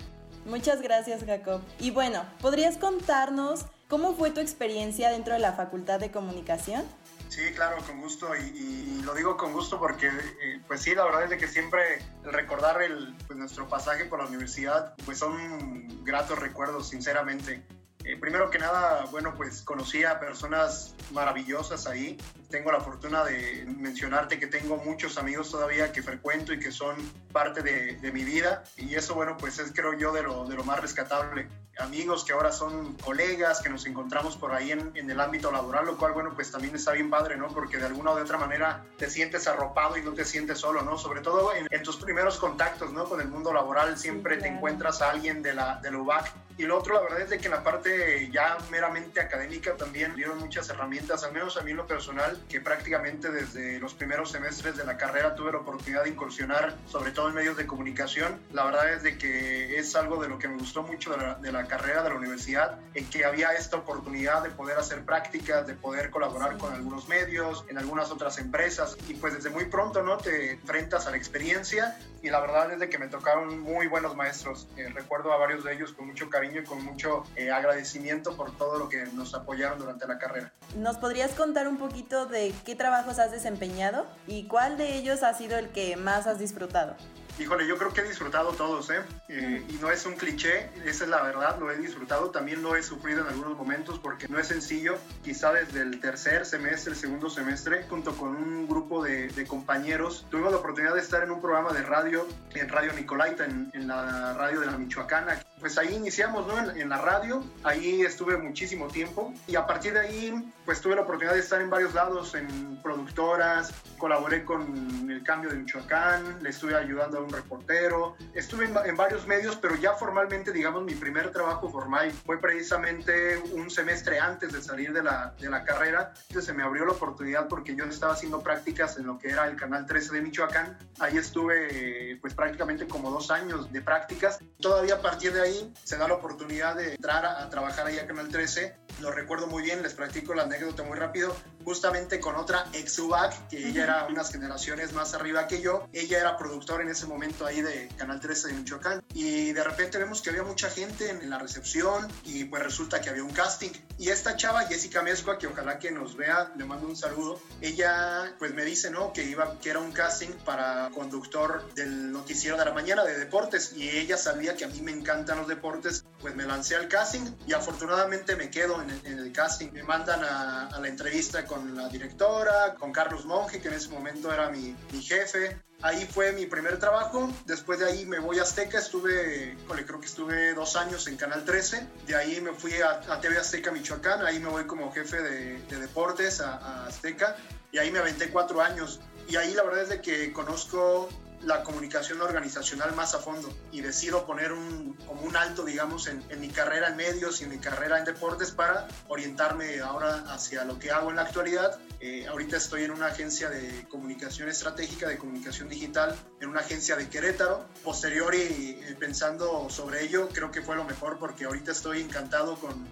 Muchas 0.45 0.81
gracias 0.81 1.23
Jacob. 1.23 1.61
Y 1.77 1.91
bueno, 1.91 2.25
¿podrías 2.41 2.77
contarnos 2.79 3.67
cómo 3.87 4.15
fue 4.15 4.31
tu 4.31 4.39
experiencia 4.39 5.09
dentro 5.09 5.33
de 5.33 5.39
la 5.39 5.53
Facultad 5.53 5.99
de 5.99 6.11
Comunicación? 6.11 6.83
Sí, 7.29 7.41
claro, 7.53 7.77
con 7.85 8.01
gusto. 8.01 8.35
Y, 8.35 9.01
lo 9.03 9.13
digo 9.13 9.37
con 9.37 9.53
gusto 9.53 9.79
porque, 9.79 10.07
eh, 10.07 10.61
pues 10.67 10.81
sí, 10.81 10.95
la 10.95 11.05
verdad 11.05 11.31
es 11.31 11.39
que 11.39 11.47
siempre 11.47 11.99
recordar 12.23 12.81
el, 12.81 13.15
pues, 13.27 13.37
nuestro 13.37 13.67
pasaje 13.67 14.05
por 14.05 14.19
la 14.19 14.25
universidad, 14.25 14.95
pues 15.05 15.19
son 15.19 16.03
gratos 16.03 16.39
recuerdos, 16.39 16.89
sinceramente. 16.89 17.63
Eh, 18.05 18.17
primero 18.17 18.51
que 18.51 18.59
nada, 18.59 19.05
bueno, 19.09 19.33
pues 19.35 19.63
conocí 19.63 20.03
a 20.03 20.19
personas 20.19 20.93
maravillosas 21.11 21.87
ahí. 21.87 22.17
Tengo 22.51 22.71
la 22.71 22.79
fortuna 22.79 23.23
de 23.23 23.65
mencionarte 23.65 24.37
que 24.39 24.45
tengo 24.45 24.77
muchos 24.77 25.17
amigos 25.17 25.49
todavía 25.49 25.91
que 25.91 26.03
frecuento 26.03 26.53
y 26.53 26.59
que 26.59 26.71
son 26.71 26.95
parte 27.31 27.63
de, 27.63 27.95
de 27.95 28.11
mi 28.11 28.23
vida. 28.23 28.63
Y 28.77 28.93
eso, 28.93 29.15
bueno, 29.15 29.37
pues 29.37 29.57
es 29.57 29.71
creo 29.73 29.93
yo 29.93 30.13
de 30.13 30.21
lo, 30.21 30.45
de 30.45 30.55
lo 30.55 30.63
más 30.63 30.79
rescatable 30.79 31.49
amigos 31.77 32.23
que 32.23 32.33
ahora 32.33 32.51
son 32.51 32.93
colegas, 32.95 33.61
que 33.61 33.69
nos 33.69 33.85
encontramos 33.85 34.37
por 34.37 34.53
ahí 34.53 34.71
en, 34.71 34.91
en, 34.95 35.09
el 35.09 35.19
ámbito 35.19 35.51
laboral, 35.51 35.85
lo 35.85 35.97
cual, 35.97 36.13
bueno, 36.13 36.31
pues 36.33 36.51
también 36.51 36.75
está 36.75 36.91
bien 36.91 37.09
padre, 37.09 37.35
¿no? 37.37 37.47
Porque 37.49 37.77
de 37.77 37.85
alguna 37.85 38.11
u 38.11 38.19
otra 38.19 38.37
manera 38.37 38.85
te 38.97 39.09
sientes 39.09 39.47
arropado 39.47 39.97
y 39.97 40.01
no 40.01 40.13
te 40.13 40.23
sientes 40.23 40.59
solo, 40.59 40.81
¿no? 40.83 40.97
Sobre 40.97 41.21
todo 41.21 41.53
en, 41.53 41.67
en 41.69 41.83
tus 41.83 41.97
primeros 41.97 42.37
contactos, 42.37 42.93
¿no? 42.93 43.05
Con 43.05 43.19
el 43.19 43.27
mundo 43.27 43.51
laboral 43.51 43.97
siempre 43.97 44.35
sí, 44.35 44.39
claro. 44.39 44.53
te 44.53 44.57
encuentras 44.57 45.01
a 45.01 45.09
alguien 45.11 45.41
de 45.41 45.53
la, 45.53 45.79
de 45.81 45.91
la 45.91 45.97
UBAC. 45.97 46.31
Y 46.57 46.63
lo 46.63 46.77
otro, 46.77 46.93
la 46.95 47.01
verdad 47.01 47.21
es 47.21 47.29
de 47.29 47.37
que 47.37 47.45
en 47.45 47.51
la 47.51 47.63
parte 47.63 48.29
ya 48.31 48.57
meramente 48.71 49.19
académica 49.19 49.75
también 49.75 50.15
dieron 50.15 50.39
muchas 50.39 50.69
herramientas, 50.69 51.23
al 51.23 51.33
menos 51.33 51.57
a 51.57 51.61
mí 51.61 51.71
en 51.71 51.77
lo 51.77 51.85
personal, 51.85 52.41
que 52.47 52.61
prácticamente 52.61 53.29
desde 53.29 53.77
los 53.79 53.93
primeros 53.93 54.31
semestres 54.31 54.77
de 54.77 54.85
la 54.85 54.95
carrera 54.95 55.35
tuve 55.35 55.51
la 55.51 55.57
oportunidad 55.57 56.03
de 56.03 56.11
incursionar, 56.11 56.73
sobre 56.87 57.11
todo 57.11 57.27
en 57.27 57.35
medios 57.35 57.57
de 57.57 57.67
comunicación. 57.67 58.39
La 58.53 58.63
verdad 58.63 58.93
es 58.93 59.03
de 59.03 59.17
que 59.17 59.77
es 59.77 59.95
algo 59.97 60.21
de 60.21 60.29
lo 60.29 60.39
que 60.39 60.47
me 60.47 60.57
gustó 60.57 60.83
mucho 60.83 61.11
de 61.11 61.17
la, 61.17 61.35
de 61.35 61.51
la 61.51 61.67
carrera 61.67 62.03
de 62.03 62.09
la 62.09 62.15
universidad, 62.15 62.79
en 62.93 63.05
que 63.09 63.25
había 63.25 63.51
esta 63.51 63.75
oportunidad 63.75 64.41
de 64.41 64.49
poder 64.49 64.77
hacer 64.77 65.03
prácticas, 65.03 65.67
de 65.67 65.73
poder 65.73 66.09
colaborar 66.09 66.57
con 66.57 66.73
algunos 66.73 67.09
medios, 67.09 67.65
en 67.67 67.77
algunas 67.77 68.11
otras 68.11 68.37
empresas, 68.37 68.97
y 69.09 69.15
pues 69.15 69.33
desde 69.33 69.49
muy 69.49 69.65
pronto, 69.65 70.03
¿no? 70.03 70.17
Te 70.17 70.51
enfrentas 70.51 71.05
a 71.05 71.11
la 71.11 71.17
experiencia 71.17 71.97
y 72.21 72.29
la 72.29 72.39
verdad 72.39 72.71
es 72.71 72.79
de 72.79 72.89
que 72.89 72.97
me 72.97 73.07
tocaron 73.07 73.59
muy 73.59 73.87
buenos 73.87 74.15
maestros. 74.15 74.67
Eh, 74.77 74.89
recuerdo 74.93 75.31
a 75.31 75.37
varios 75.37 75.63
de 75.63 75.73
ellos 75.73 75.93
con 75.93 76.07
mucho 76.07 76.29
cariño 76.45 76.61
y 76.61 76.63
con 76.65 76.83
mucho 76.83 77.23
eh, 77.35 77.51
agradecimiento 77.51 78.35
por 78.35 78.55
todo 78.57 78.77
lo 78.77 78.89
que 78.89 79.05
nos 79.13 79.33
apoyaron 79.33 79.79
durante 79.79 80.07
la 80.07 80.17
carrera. 80.17 80.51
¿Nos 80.77 80.97
podrías 80.97 81.31
contar 81.31 81.67
un 81.67 81.77
poquito 81.77 82.25
de 82.25 82.53
qué 82.65 82.75
trabajos 82.75 83.19
has 83.19 83.31
desempeñado 83.31 84.05
y 84.27 84.47
cuál 84.47 84.77
de 84.77 84.95
ellos 84.95 85.23
ha 85.23 85.33
sido 85.33 85.57
el 85.57 85.69
que 85.69 85.95
más 85.95 86.27
has 86.27 86.39
disfrutado? 86.39 86.95
Híjole, 87.37 87.67
yo 87.67 87.77
creo 87.77 87.91
que 87.91 87.99
he 87.99 88.07
disfrutado 88.07 88.51
todos, 88.53 88.89
¿eh? 88.89 89.01
¿eh? 89.27 89.61
Y 89.67 89.73
no 89.73 89.91
es 89.91 90.05
un 90.05 90.13
cliché, 90.13 90.69
esa 90.85 91.03
es 91.03 91.09
la 91.09 91.21
verdad, 91.21 91.59
lo 91.59 91.69
he 91.69 91.77
disfrutado. 91.77 92.29
También 92.29 92.61
lo 92.61 92.77
he 92.77 92.81
sufrido 92.81 93.21
en 93.21 93.27
algunos 93.27 93.57
momentos 93.57 93.99
porque 93.99 94.29
no 94.29 94.39
es 94.39 94.47
sencillo. 94.47 94.97
Quizá 95.21 95.51
desde 95.51 95.81
el 95.81 95.99
tercer 95.99 96.45
semestre, 96.45 96.93
el 96.93 96.97
segundo 96.97 97.29
semestre, 97.29 97.85
junto 97.89 98.15
con 98.15 98.29
un 98.37 98.69
grupo 98.69 99.03
de, 99.03 99.27
de 99.27 99.45
compañeros, 99.45 100.25
tuvimos 100.31 100.53
la 100.53 100.59
oportunidad 100.59 100.93
de 100.93 101.01
estar 101.01 101.23
en 101.23 101.31
un 101.31 101.41
programa 101.41 101.73
de 101.73 101.83
radio, 101.83 102.25
en 102.53 102.69
Radio 102.69 102.93
Nicolaita, 102.93 103.43
en, 103.43 103.69
en 103.73 103.85
la 103.85 104.33
radio 104.33 104.61
de 104.61 104.67
la 104.67 104.77
Michoacana. 104.77 105.37
Pues 105.59 105.77
ahí 105.77 105.95
iniciamos, 105.95 106.45
¿no? 106.47 106.59
En, 106.59 106.81
en 106.81 106.89
la 106.89 106.97
radio, 106.97 107.43
ahí 107.63 108.01
estuve 108.01 108.37
muchísimo 108.37 108.87
tiempo 108.87 109.33
y 109.47 109.55
a 109.55 109.65
partir 109.65 109.93
de 109.93 109.99
ahí, 109.99 110.53
pues 110.65 110.81
tuve 110.81 110.95
la 110.95 111.01
oportunidad 111.01 111.33
de 111.33 111.39
estar 111.39 111.61
en 111.61 111.69
varios 111.69 111.93
lados, 111.93 112.35
en 112.35 112.81
productoras, 112.81 113.73
colaboré 113.97 114.43
con 114.43 115.09
el 115.09 115.23
cambio 115.23 115.49
de 115.49 115.57
Michoacán, 115.57 116.43
le 116.43 116.49
estuve 116.49 116.75
ayudando 116.75 117.19
a 117.19 117.21
un 117.21 117.29
reportero, 117.29 118.15
estuve 118.33 118.65
en, 118.65 118.75
en, 118.85 118.95
varios 118.95 119.25
medios, 119.25 119.55
pero 119.55 119.75
ya 119.75 119.93
formalmente, 119.93 120.51
digamos, 120.51 120.83
mi 120.83 120.93
primer 120.93 121.31
trabajo 121.31 121.69
formal 121.69 122.11
fue 122.11 122.39
precisamente 122.39 123.37
un 123.53 123.69
semestre 123.69 124.19
antes 124.19 124.51
de 124.51 124.61
salir 124.61 124.93
de 124.93 125.03
la, 125.03 125.33
de 125.39 125.49
la 125.49 125.63
carrera. 125.63 126.13
Entonces 126.27 126.45
se 126.45 126.53
me 126.53 126.63
abrió 126.63 126.85
la 126.85 126.91
oportunidad 126.91 127.47
porque 127.47 127.75
yo 127.75 127.85
estaba 127.85 128.13
haciendo 128.13 128.41
prácticas 128.41 128.97
en 128.97 129.07
lo 129.07 129.17
que 129.17 129.29
era 129.29 129.47
el 129.47 129.55
Canal 129.55 129.85
13 129.85 130.15
de 130.15 130.21
Michoacán. 130.21 130.77
Ahí 130.99 131.17
estuve 131.17 132.17
pues 132.21 132.33
prácticamente 132.33 132.87
como 132.87 133.09
dos 133.09 133.31
años 133.31 133.71
de 133.71 133.81
prácticas. 133.81 134.39
Todavía 134.59 134.95
a 134.95 135.01
partir 135.01 135.33
de 135.33 135.41
ahí 135.41 135.44
se 135.83 135.97
da 135.97 136.07
la 136.07 136.15
oportunidad 136.15 136.75
de 136.75 136.95
entrar 136.95 137.25
a, 137.25 137.43
a 137.43 137.49
trabajar 137.49 137.87
ahí 137.87 137.99
a 137.99 138.07
Canal 138.07 138.29
13. 138.29 138.75
Lo 139.01 139.11
recuerdo 139.11 139.47
muy 139.47 139.63
bien, 139.63 139.81
les 139.81 139.93
platico 139.93 140.33
la 140.33 140.43
anécdota 140.43 140.83
muy 140.83 140.97
rápido. 140.97 141.35
Justamente 141.65 142.19
con 142.19 142.35
otra 142.35 142.65
ex 142.73 142.99
UBAC, 142.99 143.47
que 143.49 143.67
ella 143.67 143.83
era 143.83 144.07
unas 144.07 144.31
generaciones 144.31 144.93
más 144.93 145.15
arriba 145.15 145.47
que 145.47 145.61
yo. 145.61 145.87
Ella 145.93 146.19
era 146.19 146.37
productora 146.37 146.83
en 146.83 146.89
ese 146.89 147.07
momento 147.07 147.45
ahí 147.45 147.61
de 147.61 147.89
Canal 147.97 148.19
13 148.19 148.49
de 148.49 148.53
Michoacán. 148.53 149.03
Y 149.13 149.51
de 149.51 149.63
repente 149.63 149.97
vemos 149.97 150.21
que 150.21 150.29
había 150.29 150.43
mucha 150.43 150.69
gente 150.69 151.09
en, 151.09 151.27
la 151.29 151.39
recepción 151.39 152.07
y 152.23 152.43
pues 152.45 152.61
resulta 152.61 153.01
que 153.01 153.09
había 153.09 153.23
un 153.23 153.31
casting. 153.31 153.71
Y 153.97 154.09
esta 154.09 154.35
chava, 154.35 154.65
Jessica 154.65 155.01
Mezcua, 155.01 155.39
que 155.39 155.47
ojalá 155.47 155.79
que 155.79 155.91
nos 155.91 156.15
vea, 156.15 156.51
le 156.55 156.65
mando 156.65 156.87
un 156.87 156.95
saludo. 156.95 157.41
Ella 157.61 158.35
pues 158.37 158.53
me 158.53 158.63
dice, 158.63 158.91
¿no? 158.91 159.11
Que, 159.11 159.23
iba, 159.23 159.59
que 159.59 159.71
era 159.71 159.79
un 159.79 159.91
casting 159.91 160.31
para 160.45 160.91
conductor 160.93 161.73
del 161.73 162.11
noticiero 162.11 162.57
de 162.57 162.65
la 162.65 162.73
mañana 162.73 163.03
de 163.03 163.17
deportes. 163.17 163.73
Y 163.75 163.89
ella 163.89 164.17
sabía 164.17 164.55
que 164.55 164.65
a 164.65 164.67
mí 164.67 164.81
me 164.81 164.91
los 165.35 165.47
deportes. 165.47 166.05
Pues 166.19 166.35
me 166.35 166.45
lancé 166.45 166.75
al 166.75 166.87
casting 166.87 167.31
y 167.47 167.53
afortunadamente 167.53 168.35
me 168.35 168.49
quedo 168.49 168.81
en 168.81 168.89
el, 168.89 169.05
en 169.05 169.19
el 169.19 169.31
casting. 169.31 169.71
Me 169.71 169.83
mandan 169.83 170.23
a, 170.23 170.67
a 170.67 170.79
la 170.79 170.87
entrevista 170.87 171.45
con 171.45 171.75
la 171.75 171.89
directora, 171.89 172.75
con 172.75 172.91
Carlos 172.91 173.25
Monge, 173.25 173.61
que 173.61 173.67
en 173.67 173.75
ese 173.75 173.89
momento 173.89 174.33
era 174.33 174.49
mi, 174.49 174.75
mi 174.91 175.01
jefe. 175.01 175.61
Ahí 175.81 176.07
fue 176.11 176.31
mi 176.31 176.45
primer 176.45 176.79
trabajo. 176.79 177.29
Después 177.45 177.79
de 177.79 177.85
ahí 177.85 178.05
me 178.05 178.19
voy 178.19 178.39
a 178.39 178.43
Azteca. 178.43 178.79
Estuve, 178.79 179.57
creo 179.67 179.99
que 179.99 180.05
estuve 180.05 180.53
dos 180.53 180.75
años 180.75 181.07
en 181.07 181.17
Canal 181.17 181.43
13. 181.45 181.85
De 182.07 182.15
ahí 182.15 182.41
me 182.41 182.53
fui 182.53 182.73
a, 182.81 183.01
a 183.13 183.19
TV 183.19 183.37
Azteca 183.37 183.71
Michoacán. 183.71 184.25
Ahí 184.25 184.39
me 184.39 184.49
voy 184.49 184.65
como 184.65 184.91
jefe 184.91 185.21
de, 185.21 185.59
de 185.59 185.77
deportes 185.77 186.41
a, 186.41 186.55
a, 186.55 186.87
Azteca. 186.87 187.35
Y 187.71 187.77
ahí 187.77 187.91
me 187.91 187.99
aventé 187.99 188.29
cuatro 188.29 188.61
años. 188.61 188.99
Y 189.27 189.35
ahí 189.35 189.53
la 189.53 189.63
verdad 189.63 189.83
es 189.83 189.89
de 189.89 190.01
que 190.01 190.31
conozco 190.31 191.09
la 191.45 191.63
comunicación 191.63 192.21
organizacional 192.21 192.93
más 192.95 193.13
a 193.13 193.19
fondo 193.19 193.53
y 193.71 193.81
decido 193.81 194.25
poner 194.25 194.51
un, 194.51 194.93
como 195.07 195.21
un 195.21 195.35
alto, 195.37 195.63
digamos, 195.63 196.07
en, 196.07 196.23
mi 196.39 196.49
carrera 196.49 196.89
en 196.89 196.97
medios 196.97 197.41
y 197.41 197.45
en 197.45 197.51
mi 197.51 197.59
carrera 197.59 197.99
en 197.99 198.05
deportes 198.05 198.51
para 198.51 198.87
orientarme 199.07 199.79
ahora 199.79 200.23
hacia 200.27 200.65
lo 200.65 200.79
que 200.79 200.91
hago 200.91 201.09
en 201.09 201.17
la 201.17 201.23
actualidad. 201.23 201.79
Eh, 201.99 202.27
ahorita 202.27 202.57
estoy 202.57 202.83
en 202.83 202.91
una 202.91 203.07
agencia 203.07 203.49
de 203.49 203.87
comunicación 203.89 204.49
estratégica, 204.49 205.07
de 205.07 205.17
comunicación 205.17 205.69
digital, 205.69 206.15
en 206.41 206.49
una 206.49 206.61
agencia 206.61 206.95
de 206.95 207.09
Querétaro. 207.09 207.65
Posterior 207.83 208.33
y 208.33 208.39
eh, 208.81 208.95
pensando 208.99 209.69
sobre 209.69 210.03
ello, 210.03 210.29
creo 210.29 210.51
que 210.51 210.61
fue 210.61 210.75
lo 210.75 210.83
mejor 210.83 211.19
porque 211.19 211.45
ahorita 211.45 211.71
estoy 211.71 212.01
encantado 212.01 212.55
con, 212.55 212.85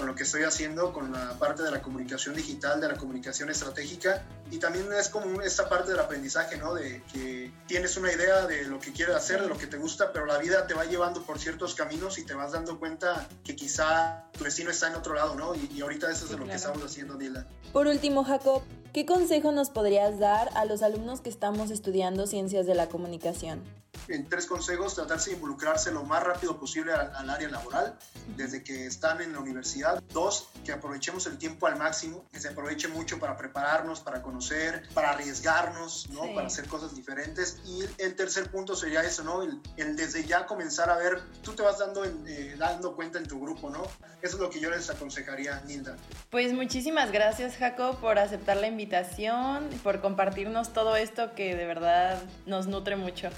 con 0.00 0.06
lo 0.06 0.14
que 0.14 0.22
estoy 0.22 0.44
haciendo, 0.44 0.94
con 0.94 1.12
la 1.12 1.38
parte 1.38 1.62
de 1.62 1.70
la 1.70 1.82
comunicación 1.82 2.34
digital, 2.34 2.80
de 2.80 2.88
la 2.88 2.94
comunicación 2.94 3.50
estratégica. 3.50 4.24
Y 4.50 4.56
también 4.56 4.90
es 4.98 5.10
como 5.10 5.42
esta 5.42 5.68
parte 5.68 5.90
del 5.90 6.00
aprendizaje, 6.00 6.56
¿no? 6.56 6.72
De 6.72 7.02
que 7.12 7.52
tienes 7.66 7.98
una 7.98 8.10
idea 8.10 8.46
de 8.46 8.64
lo 8.64 8.80
que 8.80 8.94
quieres 8.94 9.14
hacer, 9.14 9.42
de 9.42 9.48
lo 9.48 9.58
que 9.58 9.66
te 9.66 9.76
gusta, 9.76 10.10
pero 10.10 10.24
la 10.24 10.38
vida 10.38 10.66
te 10.66 10.72
va 10.72 10.86
llevando 10.86 11.22
por 11.22 11.38
ciertos 11.38 11.74
caminos 11.74 12.16
y 12.16 12.24
te 12.24 12.32
vas 12.32 12.52
dando 12.52 12.78
cuenta 12.78 13.28
que 13.44 13.54
quizá 13.54 14.24
tu 14.32 14.44
vecino 14.44 14.70
está 14.70 14.88
en 14.88 14.94
otro 14.94 15.12
lado, 15.12 15.34
¿no? 15.34 15.54
Y, 15.54 15.70
y 15.70 15.82
ahorita 15.82 16.10
eso 16.10 16.24
es 16.24 16.30
de 16.30 16.38
lo 16.38 16.44
claro. 16.44 16.48
que 16.48 16.56
estamos 16.56 16.82
haciendo, 16.82 17.16
Nila. 17.16 17.46
Por 17.70 17.86
último, 17.86 18.24
Jacob, 18.24 18.62
¿qué 18.94 19.04
consejo 19.04 19.52
nos 19.52 19.68
podrías 19.68 20.18
dar 20.18 20.48
a 20.54 20.64
los 20.64 20.82
alumnos 20.82 21.20
que 21.20 21.28
estamos 21.28 21.70
estudiando 21.70 22.26
ciencias 22.26 22.64
de 22.64 22.74
la 22.74 22.88
comunicación? 22.88 23.62
En 24.08 24.28
tres 24.28 24.46
consejos, 24.46 24.94
tratarse 24.94 25.30
de 25.30 25.36
involucrarse 25.36 25.92
lo 25.92 26.04
más 26.04 26.22
rápido 26.22 26.58
posible 26.58 26.92
al, 26.92 27.30
área 27.30 27.48
laboral, 27.48 27.98
desde 28.36 28.62
que 28.62 28.86
están 28.86 29.20
en 29.20 29.32
la 29.32 29.40
universidad. 29.40 30.02
Dos, 30.12 30.48
que 30.64 30.72
aprovechemos 30.72 31.26
el 31.26 31.38
tiempo 31.38 31.66
al 31.66 31.76
máximo, 31.76 32.24
que 32.32 32.40
se 32.40 32.48
aproveche 32.48 32.88
mucho 32.88 33.18
para 33.18 33.36
prepararnos, 33.36 34.00
para 34.00 34.22
conocer, 34.22 34.88
para 34.94 35.10
arriesgarnos, 35.10 36.08
¿no? 36.10 36.34
Para 36.34 36.46
hacer 36.46 36.66
cosas 36.66 36.94
diferentes. 36.94 37.58
Y 37.64 37.82
el 37.98 38.16
tercer 38.16 38.50
punto 38.50 38.74
sería 38.74 39.02
eso, 39.02 39.22
¿no? 39.22 39.42
El, 39.42 39.96
desde 39.96 40.24
ya 40.24 40.46
comenzar 40.46 40.90
a 40.90 40.96
ver, 40.96 41.22
tú 41.42 41.52
te 41.52 41.62
vas 41.62 41.78
dando, 41.78 42.04
eh, 42.04 42.56
dando 42.58 42.94
cuenta 42.94 43.18
en 43.18 43.26
tu 43.26 43.40
grupo, 43.40 43.70
¿no? 43.70 43.82
Eso 44.22 44.36
es 44.36 44.42
lo 44.42 44.50
que 44.50 44.60
yo 44.60 44.70
les 44.70 44.90
aconsejaría, 44.90 45.62
Nilda. 45.66 45.96
Pues 46.30 46.52
muchísimas 46.52 47.10
gracias, 47.10 47.56
Jacob, 47.56 47.98
por 48.00 48.18
aceptar 48.18 48.58
la 48.58 48.66
invitación, 48.66 49.68
por 49.82 50.00
compartirnos 50.00 50.72
todo 50.72 50.96
esto 50.96 51.34
que 51.34 51.56
de 51.56 51.66
verdad 51.66 52.22
nos 52.46 52.66
nutre 52.66 52.96
mucho. 52.96 53.30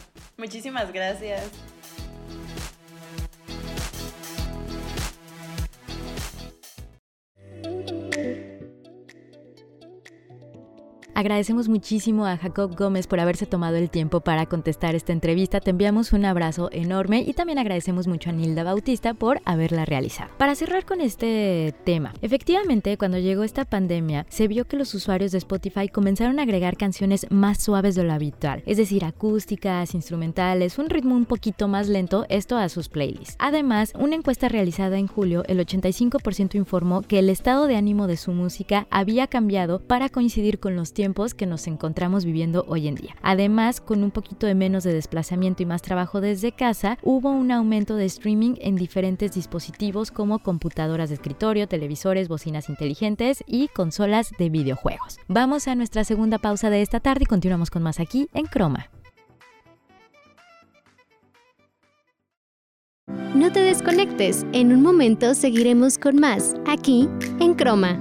Muchísimas 0.52 0.92
gracias. 0.92 1.50
Agradecemos 11.22 11.68
muchísimo 11.68 12.26
a 12.26 12.36
Jacob 12.36 12.74
Gómez 12.76 13.06
por 13.06 13.20
haberse 13.20 13.46
tomado 13.46 13.76
el 13.76 13.90
tiempo 13.90 14.22
para 14.22 14.46
contestar 14.46 14.96
esta 14.96 15.12
entrevista. 15.12 15.60
Te 15.60 15.70
enviamos 15.70 16.12
un 16.12 16.24
abrazo 16.24 16.68
enorme 16.72 17.22
y 17.24 17.32
también 17.32 17.60
agradecemos 17.60 18.08
mucho 18.08 18.30
a 18.30 18.32
Nilda 18.32 18.64
Bautista 18.64 19.14
por 19.14 19.40
haberla 19.44 19.84
realizado. 19.84 20.32
Para 20.36 20.56
cerrar 20.56 20.84
con 20.84 21.00
este 21.00 21.76
tema, 21.84 22.12
efectivamente 22.22 22.98
cuando 22.98 23.18
llegó 23.18 23.44
esta 23.44 23.64
pandemia 23.64 24.26
se 24.30 24.48
vio 24.48 24.64
que 24.64 24.76
los 24.76 24.92
usuarios 24.94 25.30
de 25.30 25.38
Spotify 25.38 25.86
comenzaron 25.86 26.40
a 26.40 26.42
agregar 26.42 26.76
canciones 26.76 27.28
más 27.30 27.62
suaves 27.62 27.94
de 27.94 28.02
lo 28.02 28.12
habitual, 28.12 28.64
es 28.66 28.78
decir, 28.78 29.04
acústicas, 29.04 29.94
instrumentales, 29.94 30.76
un 30.76 30.90
ritmo 30.90 31.14
un 31.14 31.26
poquito 31.26 31.68
más 31.68 31.88
lento, 31.88 32.26
esto 32.30 32.56
a 32.56 32.68
sus 32.68 32.88
playlists. 32.88 33.36
Además, 33.38 33.92
una 33.96 34.16
encuesta 34.16 34.48
realizada 34.48 34.98
en 34.98 35.06
julio, 35.06 35.44
el 35.46 35.60
85% 35.60 36.56
informó 36.56 37.02
que 37.02 37.20
el 37.20 37.30
estado 37.30 37.68
de 37.68 37.76
ánimo 37.76 38.08
de 38.08 38.16
su 38.16 38.32
música 38.32 38.88
había 38.90 39.28
cambiado 39.28 39.78
para 39.78 40.08
coincidir 40.08 40.58
con 40.58 40.74
los 40.74 40.92
tiempos 40.92 41.11
que 41.12 41.46
nos 41.46 41.66
encontramos 41.66 42.24
viviendo 42.24 42.64
hoy 42.68 42.88
en 42.88 42.94
día. 42.94 43.14
Además, 43.22 43.80
con 43.80 44.02
un 44.02 44.10
poquito 44.10 44.46
de 44.46 44.54
menos 44.54 44.82
de 44.82 44.94
desplazamiento 44.94 45.62
y 45.62 45.66
más 45.66 45.82
trabajo 45.82 46.20
desde 46.20 46.52
casa, 46.52 46.98
hubo 47.02 47.30
un 47.30 47.50
aumento 47.52 47.96
de 47.96 48.06
streaming 48.06 48.54
en 48.60 48.76
diferentes 48.76 49.32
dispositivos 49.32 50.10
como 50.10 50.38
computadoras 50.38 51.10
de 51.10 51.16
escritorio, 51.16 51.68
televisores, 51.68 52.28
bocinas 52.28 52.68
inteligentes 52.68 53.44
y 53.46 53.68
consolas 53.68 54.30
de 54.38 54.48
videojuegos. 54.48 55.18
Vamos 55.28 55.68
a 55.68 55.74
nuestra 55.74 56.04
segunda 56.04 56.38
pausa 56.38 56.70
de 56.70 56.82
esta 56.82 57.00
tarde 57.00 57.24
y 57.24 57.26
continuamos 57.26 57.70
con 57.70 57.82
más 57.82 58.00
aquí 58.00 58.28
en 58.32 58.46
Croma. 58.46 58.88
No 63.34 63.50
te 63.50 63.60
desconectes, 63.60 64.46
en 64.52 64.72
un 64.72 64.82
momento 64.82 65.34
seguiremos 65.34 65.98
con 65.98 66.16
más 66.16 66.54
aquí 66.66 67.08
en 67.40 67.54
Croma. 67.54 67.98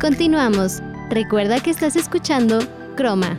Continuamos. 0.00 0.82
Recuerda 1.12 1.60
que 1.60 1.68
estás 1.68 1.94
escuchando 1.94 2.60
Croma. 2.96 3.36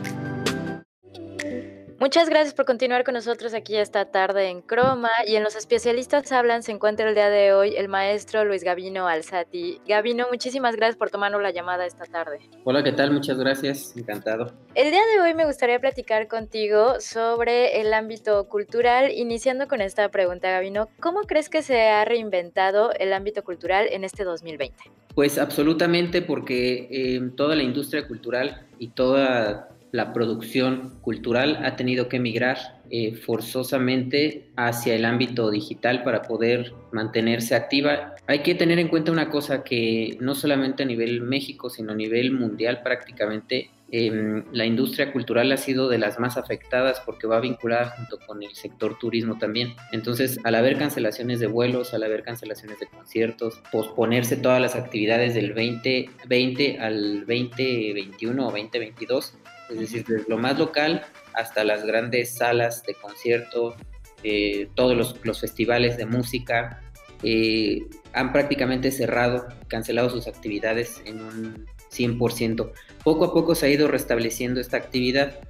Muchas 2.00 2.28
gracias 2.28 2.54
por 2.54 2.64
continuar 2.64 3.04
con 3.04 3.14
nosotros 3.14 3.54
aquí 3.54 3.76
esta 3.76 4.06
tarde 4.06 4.48
en 4.48 4.62
Croma 4.62 5.10
y 5.28 5.36
en 5.36 5.44
Los 5.44 5.54
Especialistas 5.54 6.32
Hablan 6.32 6.64
se 6.64 6.72
encuentra 6.72 7.08
el 7.08 7.14
día 7.14 7.30
de 7.30 7.52
hoy 7.52 7.76
el 7.76 7.88
maestro 7.88 8.44
Luis 8.44 8.64
Gavino 8.64 9.06
Alzati. 9.06 9.80
Gavino, 9.86 10.26
muchísimas 10.28 10.74
gracias 10.74 10.96
por 10.96 11.10
tomarnos 11.10 11.40
la 11.40 11.52
llamada 11.52 11.86
esta 11.86 12.04
tarde. 12.04 12.40
Hola, 12.64 12.82
¿qué 12.82 12.90
tal? 12.90 13.12
Muchas 13.12 13.38
gracias, 13.38 13.96
encantado. 13.96 14.52
El 14.74 14.90
día 14.90 15.02
de 15.14 15.22
hoy 15.22 15.34
me 15.34 15.46
gustaría 15.46 15.78
platicar 15.78 16.26
contigo 16.26 17.00
sobre 17.00 17.80
el 17.80 17.94
ámbito 17.94 18.48
cultural, 18.48 19.12
iniciando 19.12 19.68
con 19.68 19.80
esta 19.80 20.08
pregunta, 20.10 20.50
Gavino. 20.50 20.88
¿Cómo 20.98 21.20
crees 21.22 21.48
que 21.48 21.62
se 21.62 21.80
ha 21.88 22.04
reinventado 22.04 22.92
el 22.98 23.12
ámbito 23.12 23.44
cultural 23.44 23.86
en 23.92 24.02
este 24.02 24.24
2020? 24.24 24.76
Pues 25.14 25.38
absolutamente 25.38 26.22
porque 26.22 26.88
eh, 26.90 27.30
toda 27.36 27.54
la 27.54 27.62
industria 27.62 28.08
cultural 28.08 28.66
y 28.80 28.88
toda 28.88 29.68
la 29.94 30.12
producción 30.12 30.98
cultural 31.02 31.60
ha 31.64 31.76
tenido 31.76 32.08
que 32.08 32.18
migrar 32.18 32.58
eh, 32.90 33.14
forzosamente 33.14 34.48
hacia 34.56 34.96
el 34.96 35.04
ámbito 35.04 35.52
digital 35.52 36.02
para 36.02 36.22
poder 36.22 36.72
mantenerse 36.90 37.54
activa. 37.54 38.16
Hay 38.26 38.40
que 38.40 38.56
tener 38.56 38.80
en 38.80 38.88
cuenta 38.88 39.12
una 39.12 39.30
cosa 39.30 39.62
que 39.62 40.18
no 40.20 40.34
solamente 40.34 40.82
a 40.82 40.86
nivel 40.86 41.20
México, 41.20 41.70
sino 41.70 41.92
a 41.92 41.94
nivel 41.94 42.32
mundial 42.32 42.82
prácticamente 42.82 43.70
Em, 43.96 44.44
la 44.50 44.66
industria 44.66 45.12
cultural 45.12 45.52
ha 45.52 45.56
sido 45.56 45.88
de 45.88 45.98
las 45.98 46.18
más 46.18 46.36
afectadas 46.36 47.00
porque 47.06 47.28
va 47.28 47.38
vinculada 47.38 47.90
junto 47.90 48.18
con 48.26 48.42
el 48.42 48.52
sector 48.54 48.98
turismo 48.98 49.38
también. 49.38 49.74
Entonces, 49.92 50.40
al 50.42 50.56
haber 50.56 50.76
cancelaciones 50.78 51.38
de 51.38 51.46
vuelos, 51.46 51.94
al 51.94 52.02
haber 52.02 52.24
cancelaciones 52.24 52.80
de 52.80 52.88
conciertos, 52.88 53.62
posponerse 53.70 54.36
todas 54.36 54.60
las 54.60 54.74
actividades 54.74 55.34
del 55.34 55.54
2020 55.54 56.78
al 56.80 57.20
2021 57.20 58.42
o 58.42 58.50
2022, 58.50 59.34
es 59.70 59.78
decir, 59.78 60.04
desde 60.06 60.28
lo 60.28 60.38
más 60.38 60.58
local 60.58 61.04
hasta 61.32 61.64
las 61.64 61.84
grandes 61.84 62.34
salas 62.34 62.82
de 62.82 62.94
concierto, 62.94 63.74
eh, 64.22 64.68
todos 64.74 65.16
los, 65.22 65.40
festivales 65.40 65.96
de 65.96 66.06
música, 66.06 66.80
eh, 67.22 67.80
han 68.12 68.32
prácticamente 68.32 68.90
cerrado, 68.90 69.48
cancelado 69.68 70.10
sus 70.10 70.26
actividades 70.26 71.02
en 71.04 71.20
un 71.20 71.66
100%. 71.90 72.72
Poco 73.02 73.24
a 73.24 73.32
poco 73.32 73.54
se 73.54 73.66
ha 73.66 73.68
ido 73.70 73.88
restableciendo 73.88 74.60
esta 74.60 74.76
actividad, 74.76 75.40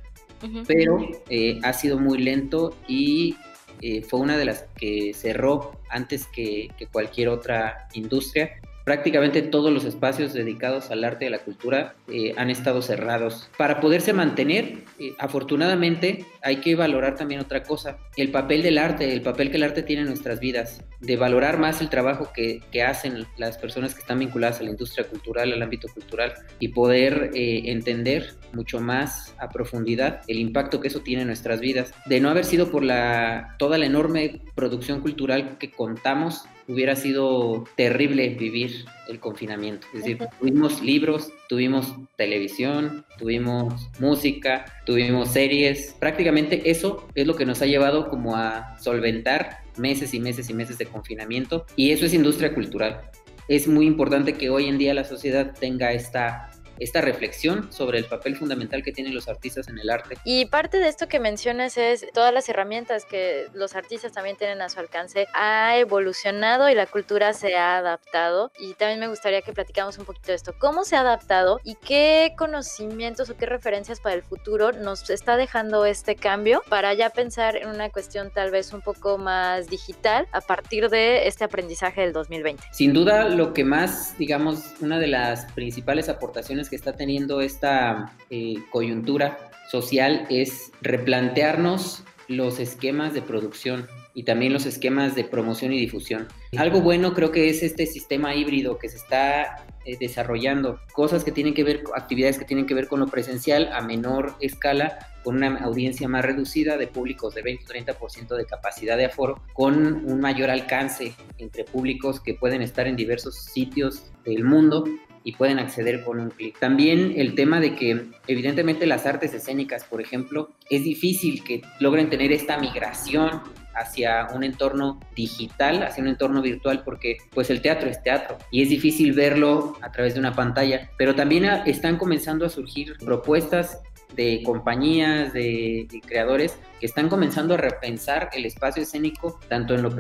pero 0.66 0.98
eh, 1.30 1.58
ha 1.62 1.72
sido 1.72 1.98
muy 1.98 2.18
lento 2.18 2.76
y 2.86 3.36
eh, 3.80 4.02
fue 4.02 4.20
una 4.20 4.36
de 4.36 4.44
las 4.44 4.66
que 4.76 5.12
cerró 5.14 5.80
antes 5.88 6.26
que, 6.26 6.68
que 6.76 6.86
cualquier 6.86 7.28
otra 7.28 7.88
industria 7.94 8.50
prácticamente 8.84 9.42
todos 9.42 9.72
los 9.72 9.84
espacios 9.84 10.32
dedicados 10.32 10.90
al 10.90 11.04
arte 11.04 11.24
y 11.24 11.28
a 11.28 11.30
la 11.30 11.38
cultura 11.38 11.96
eh, 12.08 12.34
han 12.36 12.50
estado 12.50 12.82
cerrados. 12.82 13.50
Para 13.56 13.80
poderse 13.80 14.12
mantener, 14.12 14.84
eh, 14.98 15.14
afortunadamente, 15.18 16.26
hay 16.42 16.56
que 16.56 16.76
valorar 16.76 17.16
también 17.16 17.40
otra 17.40 17.62
cosa, 17.62 17.98
el 18.16 18.30
papel 18.30 18.62
del 18.62 18.78
arte, 18.78 19.12
el 19.12 19.22
papel 19.22 19.50
que 19.50 19.56
el 19.56 19.62
arte 19.62 19.82
tiene 19.82 20.02
en 20.02 20.08
nuestras 20.08 20.38
vidas, 20.38 20.84
de 21.00 21.16
valorar 21.16 21.58
más 21.58 21.80
el 21.80 21.88
trabajo 21.88 22.30
que, 22.34 22.62
hacen 22.84 23.24
las 23.38 23.56
personas 23.56 23.94
que 23.94 24.00
están 24.00 24.18
vinculadas 24.18 24.60
a 24.60 24.64
la 24.64 24.70
industria 24.70 25.08
cultural, 25.08 25.52
al 25.52 25.62
ámbito 25.62 25.88
cultural, 25.88 26.34
y 26.58 26.68
poder 26.68 27.30
eh, 27.34 27.62
entender 27.70 28.34
mucho 28.52 28.78
más 28.78 29.34
a 29.38 29.48
profundidad 29.48 30.20
el 30.28 30.38
impacto 30.38 30.80
que 30.80 30.88
eso 30.88 31.00
tiene 31.00 31.22
en 31.22 31.28
nuestras 31.28 31.60
vidas. 31.60 31.94
De 32.04 32.20
no 32.20 32.28
haber 32.28 32.44
sido 32.44 32.70
por 32.70 32.84
la, 32.84 33.54
toda 33.58 33.78
la 33.78 33.86
enorme 33.86 34.42
producción 34.54 35.00
cultural 35.00 35.56
que 35.58 35.70
contamos 35.70 36.44
hubiera 36.68 36.96
sido 36.96 37.64
terrible 37.76 38.30
vivir 38.30 38.84
el 39.08 39.20
confinamiento. 39.20 39.86
Es 39.94 40.04
decir, 40.04 40.18
tuvimos 40.40 40.82
libros, 40.82 41.30
tuvimos 41.48 41.94
televisión, 42.16 43.04
tuvimos 43.18 43.90
música, 44.00 44.64
tuvimos 44.86 45.30
series. 45.30 45.94
Prácticamente 45.98 46.70
eso 46.70 47.06
es 47.14 47.26
lo 47.26 47.36
que 47.36 47.46
nos 47.46 47.60
ha 47.62 47.66
llevado 47.66 48.08
como 48.08 48.36
a 48.36 48.78
solventar 48.80 49.58
meses 49.76 50.14
y 50.14 50.20
meses 50.20 50.48
y 50.50 50.54
meses 50.54 50.78
de 50.78 50.86
confinamiento. 50.86 51.66
Y 51.76 51.90
eso 51.90 52.06
es 52.06 52.14
industria 52.14 52.54
cultural. 52.54 53.00
Es 53.48 53.68
muy 53.68 53.86
importante 53.86 54.34
que 54.34 54.48
hoy 54.48 54.68
en 54.68 54.78
día 54.78 54.94
la 54.94 55.04
sociedad 55.04 55.54
tenga 55.58 55.92
esta 55.92 56.50
esta 56.78 57.00
reflexión 57.00 57.72
sobre 57.72 57.98
el 57.98 58.06
papel 58.06 58.36
fundamental 58.36 58.82
que 58.82 58.92
tienen 58.92 59.14
los 59.14 59.28
artistas 59.28 59.68
en 59.68 59.78
el 59.78 59.90
arte. 59.90 60.16
Y 60.24 60.46
parte 60.46 60.78
de 60.78 60.88
esto 60.88 61.08
que 61.08 61.20
mencionas 61.20 61.76
es 61.76 62.06
todas 62.12 62.32
las 62.32 62.48
herramientas 62.48 63.04
que 63.04 63.46
los 63.54 63.74
artistas 63.74 64.12
también 64.12 64.36
tienen 64.36 64.60
a 64.62 64.68
su 64.68 64.80
alcance. 64.80 65.26
Ha 65.34 65.76
evolucionado 65.78 66.68
y 66.68 66.74
la 66.74 66.86
cultura 66.86 67.32
se 67.32 67.56
ha 67.56 67.78
adaptado. 67.78 68.50
Y 68.58 68.74
también 68.74 69.00
me 69.00 69.08
gustaría 69.08 69.42
que 69.42 69.52
platicamos 69.52 69.98
un 69.98 70.04
poquito 70.04 70.28
de 70.28 70.34
esto. 70.34 70.54
¿Cómo 70.58 70.84
se 70.84 70.96
ha 70.96 71.00
adaptado 71.00 71.60
y 71.64 71.76
qué 71.76 72.34
conocimientos 72.36 73.30
o 73.30 73.36
qué 73.36 73.46
referencias 73.46 74.00
para 74.00 74.14
el 74.14 74.22
futuro 74.22 74.72
nos 74.72 75.08
está 75.10 75.36
dejando 75.36 75.84
este 75.84 76.16
cambio 76.16 76.62
para 76.68 76.94
ya 76.94 77.10
pensar 77.10 77.56
en 77.56 77.68
una 77.68 77.90
cuestión 77.90 78.30
tal 78.30 78.50
vez 78.50 78.72
un 78.72 78.80
poco 78.80 79.18
más 79.18 79.68
digital 79.68 80.26
a 80.32 80.40
partir 80.40 80.88
de 80.88 81.28
este 81.28 81.44
aprendizaje 81.44 82.02
del 82.02 82.12
2020? 82.12 82.62
Sin 82.72 82.92
duda, 82.92 83.28
lo 83.28 83.52
que 83.52 83.64
más, 83.64 84.16
digamos, 84.18 84.74
una 84.80 84.98
de 84.98 85.08
las 85.08 85.50
principales 85.52 86.08
aportaciones 86.08 86.63
que 86.68 86.76
está 86.76 86.94
teniendo 86.94 87.40
esta 87.40 88.12
eh, 88.30 88.56
coyuntura 88.70 89.38
social 89.70 90.26
es 90.30 90.72
replantearnos 90.82 92.04
los 92.28 92.60
esquemas 92.60 93.14
de 93.14 93.22
producción 93.22 93.86
y 94.14 94.22
también 94.22 94.52
los 94.52 94.64
esquemas 94.64 95.14
de 95.14 95.24
promoción 95.24 95.72
y 95.72 95.80
difusión. 95.80 96.28
Algo 96.56 96.80
bueno 96.80 97.14
creo 97.14 97.32
que 97.32 97.50
es 97.50 97.62
este 97.62 97.86
sistema 97.86 98.34
híbrido 98.34 98.78
que 98.78 98.88
se 98.88 98.96
está 98.96 99.64
eh, 99.84 99.96
desarrollando, 99.98 100.80
cosas 100.92 101.24
que 101.24 101.32
tienen 101.32 101.52
que 101.52 101.64
ver, 101.64 101.84
actividades 101.94 102.38
que 102.38 102.44
tienen 102.44 102.66
que 102.66 102.74
ver 102.74 102.88
con 102.88 103.00
lo 103.00 103.08
presencial 103.08 103.68
a 103.72 103.82
menor 103.82 104.36
escala, 104.40 104.98
con 105.24 105.36
una 105.36 105.58
audiencia 105.58 106.08
más 106.08 106.24
reducida 106.24 106.76
de 106.76 106.86
públicos 106.86 107.34
de 107.34 107.42
20-30% 107.42 108.36
de 108.36 108.46
capacidad 108.46 108.96
de 108.96 109.06
aforo, 109.06 109.42
con 109.52 110.10
un 110.10 110.20
mayor 110.20 110.48
alcance 110.48 111.12
entre 111.38 111.64
públicos 111.64 112.20
que 112.20 112.34
pueden 112.34 112.62
estar 112.62 112.86
en 112.86 112.96
diversos 112.96 113.36
sitios 113.36 114.04
del 114.24 114.44
mundo 114.44 114.84
y 115.24 115.32
pueden 115.32 115.58
acceder 115.58 116.04
con 116.04 116.20
un 116.20 116.30
clic. 116.30 116.58
También 116.58 117.14
el 117.16 117.34
tema 117.34 117.58
de 117.58 117.74
que 117.74 118.06
evidentemente 118.28 118.86
las 118.86 119.06
artes 119.06 119.34
escénicas, 119.34 119.84
por 119.84 120.00
ejemplo, 120.00 120.50
es 120.70 120.84
difícil 120.84 121.42
que 121.42 121.62
logren 121.80 122.10
tener 122.10 122.30
esta 122.30 122.58
migración 122.58 123.42
hacia 123.74 124.28
un 124.34 124.44
entorno 124.44 125.00
digital, 125.16 125.82
hacia 125.82 126.02
un 126.02 126.08
entorno 126.08 126.42
virtual, 126.42 126.82
porque 126.84 127.18
pues 127.30 127.50
el 127.50 127.60
teatro 127.60 127.88
es 127.90 128.02
teatro 128.02 128.38
y 128.50 128.62
es 128.62 128.68
difícil 128.68 129.12
verlo 129.12 129.76
a 129.80 129.90
través 129.90 130.14
de 130.14 130.20
una 130.20 130.34
pantalla, 130.34 130.90
pero 130.96 131.14
también 131.14 131.44
están 131.66 131.96
comenzando 131.96 132.46
a 132.46 132.50
surgir 132.50 132.94
propuestas 133.04 133.80
de 134.14 134.42
compañías, 134.44 135.32
de, 135.32 135.88
creadores 136.06 136.58
que 136.80 136.86
están 136.86 137.08
comenzando 137.08 137.54
a 137.54 137.56
repensar 137.56 138.30
el 138.32 138.46
espacio 138.46 138.82
escénico 138.82 139.38
tanto 139.48 139.74
en 139.74 139.82
lo, 139.82 139.90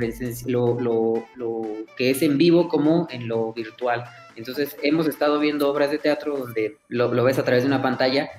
lo, 0.80 1.26
lo, 1.36 1.62
que 1.96 2.10
es 2.10 2.22
en 2.22 2.38
vivo 2.38 2.68
como 2.68 3.06
en 3.10 3.28
lo 3.28 3.52
virtual. 3.52 4.04
Entonces 4.36 4.76
hemos 4.82 5.06
estado 5.06 5.38
viendo 5.38 5.70
obras 5.70 5.90
de 5.90 5.98
teatro 5.98 6.36
donde 6.36 6.76
lo, 6.88 7.12
lo 7.12 7.24
ves 7.24 7.38
a 7.38 7.44
través 7.44 7.62
de 7.62 7.68
una 7.68 7.82
pantalla 7.82 8.30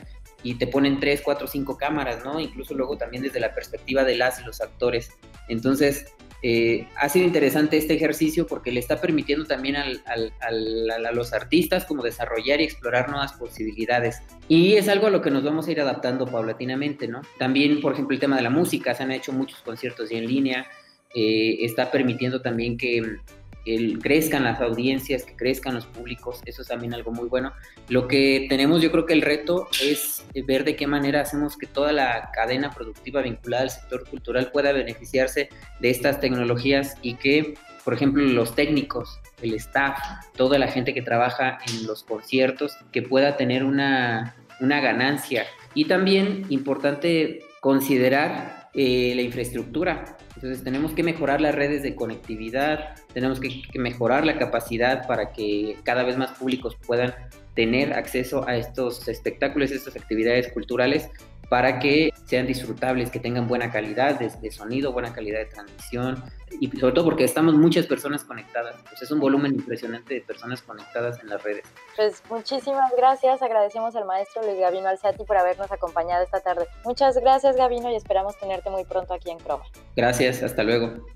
y 0.44 0.56
te 0.56 0.68
ponen 0.68 1.00
tres, 1.00 1.22
cuatro, 1.24 1.48
cinco 1.48 1.78
cámaras, 1.78 2.24
¿no? 2.24 2.40
Incluso 2.40 2.76
luego 2.76 2.98
también 2.98 3.24
desde 3.24 3.40
la 3.40 3.54
perspectiva 3.54 4.04
de 4.04 4.16
las 4.16 4.40
y 4.40 4.46
los 4.46 4.62
actores. 4.62 5.10
Entonces, 5.48 6.14
eh, 6.48 6.88
ha 6.98 7.10
sido 7.10 7.26
interesante 7.26 7.76
este 7.76 7.96
ejercicio 7.96 8.46
porque 8.46 8.72
le 8.72 8.80
está 8.80 9.02
permitiendo 9.02 9.46
también 9.46 9.78
a 9.78 11.12
los 11.12 11.34
artistas 11.34 11.86
como 11.86 12.04
desarrollar 12.04 12.62
y 12.62 12.66
explorar 12.66 13.10
nuevas 13.10 13.34
posibilidades. 13.34 14.22
Y 14.48 14.74
es 14.76 14.88
algo 14.88 15.08
a 15.08 15.10
lo 15.10 15.24
que 15.24 15.32
nos 15.32 15.44
vamos 15.44 15.68
a 15.68 15.72
ir 15.72 15.82
adaptando 15.82 16.28
paulatinamente, 16.28 17.08
¿no? 17.08 17.22
También, 17.40 17.82
por 17.82 17.94
ejemplo, 17.94 18.14
el 18.14 18.20
tema 18.20 18.36
de 18.36 18.44
la 18.44 18.52
música, 18.52 18.94
se 18.94 19.02
han 19.02 19.12
hecho 19.12 19.34
muchos 19.34 19.60
conciertos 19.62 20.12
en 20.12 20.28
línea, 20.28 20.68
eh, 21.16 21.66
está 21.66 21.90
permitiendo 21.90 22.40
también 22.44 22.78
que 22.78 23.18
el, 23.66 24.00
crezcan 24.00 24.44
las 24.44 24.62
audiencias, 24.62 25.24
que 25.24 25.36
crezcan 25.36 25.76
los 25.76 25.86
públicos, 25.86 26.42
eso 26.46 26.62
es 26.62 26.68
también 26.68 26.94
algo 26.94 27.12
muy 27.12 27.28
bueno. 27.28 27.54
Lo 27.90 28.08
que 28.08 28.46
tenemos, 28.50 28.82
yo 28.82 28.92
creo 28.92 29.06
que 29.06 29.14
el 29.14 29.22
reto 29.22 29.68
es 29.82 30.26
ver 30.48 30.64
de 30.64 30.76
qué 30.76 30.88
manera 30.88 31.22
hacemos 31.22 31.58
que 31.58 31.68
toda 31.68 31.92
la 31.92 32.30
cadena 32.34 32.72
productiva 32.72 33.22
vinculada 33.22 33.64
al 33.64 33.70
sector 33.70 34.08
cultural 34.10 34.52
pueda 34.52 34.72
beneficiarse 34.72 35.50
de 35.80 35.90
estas 35.90 36.20
tecnologías 36.20 36.98
y 37.02 37.16
que, 37.16 37.56
por 37.84 37.94
ejemplo, 37.94 38.24
los 38.24 38.56
técnicos, 38.56 39.20
el 39.42 39.54
staff, 39.56 39.98
toda 40.36 40.58
la 40.60 40.68
gente 40.68 40.94
que 40.94 41.02
trabaja 41.02 41.60
en 41.68 41.88
los 41.88 42.04
conciertos, 42.04 42.78
que 42.92 43.02
pueda 43.02 43.38
tener 43.38 43.64
una, 43.64 44.36
una 44.60 44.82
ganancia. 44.82 45.46
Y 45.74 45.86
también 45.86 46.46
importante 46.50 47.40
considerar 47.60 48.70
eh, 48.74 49.14
la 49.16 49.22
infraestructura. 49.22 50.18
Entonces 50.36 50.64
tenemos 50.64 50.94
que 50.94 51.04
mejorar 51.04 51.40
las 51.42 51.56
redes 51.56 51.82
de 51.82 51.96
conectividad, 51.96 52.96
tenemos 53.14 53.40
que, 53.40 53.64
mejorar 53.76 54.26
la 54.26 54.38
capacidad 54.38 55.08
para 55.08 55.32
que 55.32 55.78
cada 55.84 56.04
vez 56.04 56.18
más 56.18 56.32
públicos 56.32 56.78
puedan 56.86 57.16
tener 57.54 57.94
acceso 57.94 58.48
a 58.48 58.58
estos 58.58 59.08
espectáculos, 59.08 59.72
estas 59.72 59.96
actividades 59.96 60.52
culturales 60.52 61.10
para 61.50 61.80
que 61.80 62.12
sean 62.26 62.48
disfrutables, 62.48 63.12
que 63.12 63.20
tengan 63.20 63.48
buena 63.48 63.72
calidad 63.72 64.20
de, 64.20 64.52
sonido, 64.52 64.92
buena 64.92 65.14
calidad 65.14 65.40
de 65.40 65.46
transmisión 65.46 66.24
y 66.60 66.70
sobre 66.78 66.94
todo 66.94 67.06
porque 67.06 67.24
estamos 67.24 67.54
muchas 67.56 67.86
personas 67.86 68.24
conectadas. 68.24 68.76
Pues 68.88 69.02
es 69.02 69.12
un 69.12 69.20
volumen 69.20 69.54
impresionante 69.54 70.14
de 70.16 70.22
personas 70.22 70.62
conectadas 70.62 71.20
en 71.22 71.30
las 71.30 71.44
redes. 71.44 71.64
Pues 71.96 72.22
muchísimas 72.30 72.92
gracias, 72.98 73.42
agradecemos 73.42 73.96
al 73.96 74.06
maestro 74.06 74.44
Luis 74.44 74.60
Gavino 74.60 74.88
Alzati 74.88 75.24
por 75.24 75.38
habernos 75.38 75.72
acompañado 75.72 76.24
esta 76.24 76.40
tarde. 76.40 76.68
Muchas 76.84 77.18
gracias 77.18 77.56
Gavino 77.56 77.92
y 77.92 77.96
esperamos 77.96 78.38
tenerte 78.38 78.70
muy 78.70 78.86
pronto 78.86 79.14
aquí 79.14 79.30
en 79.30 79.40
Croma. 79.40 79.66
Gracias, 79.96 80.44
hasta 80.44 80.64
luego. 80.64 81.15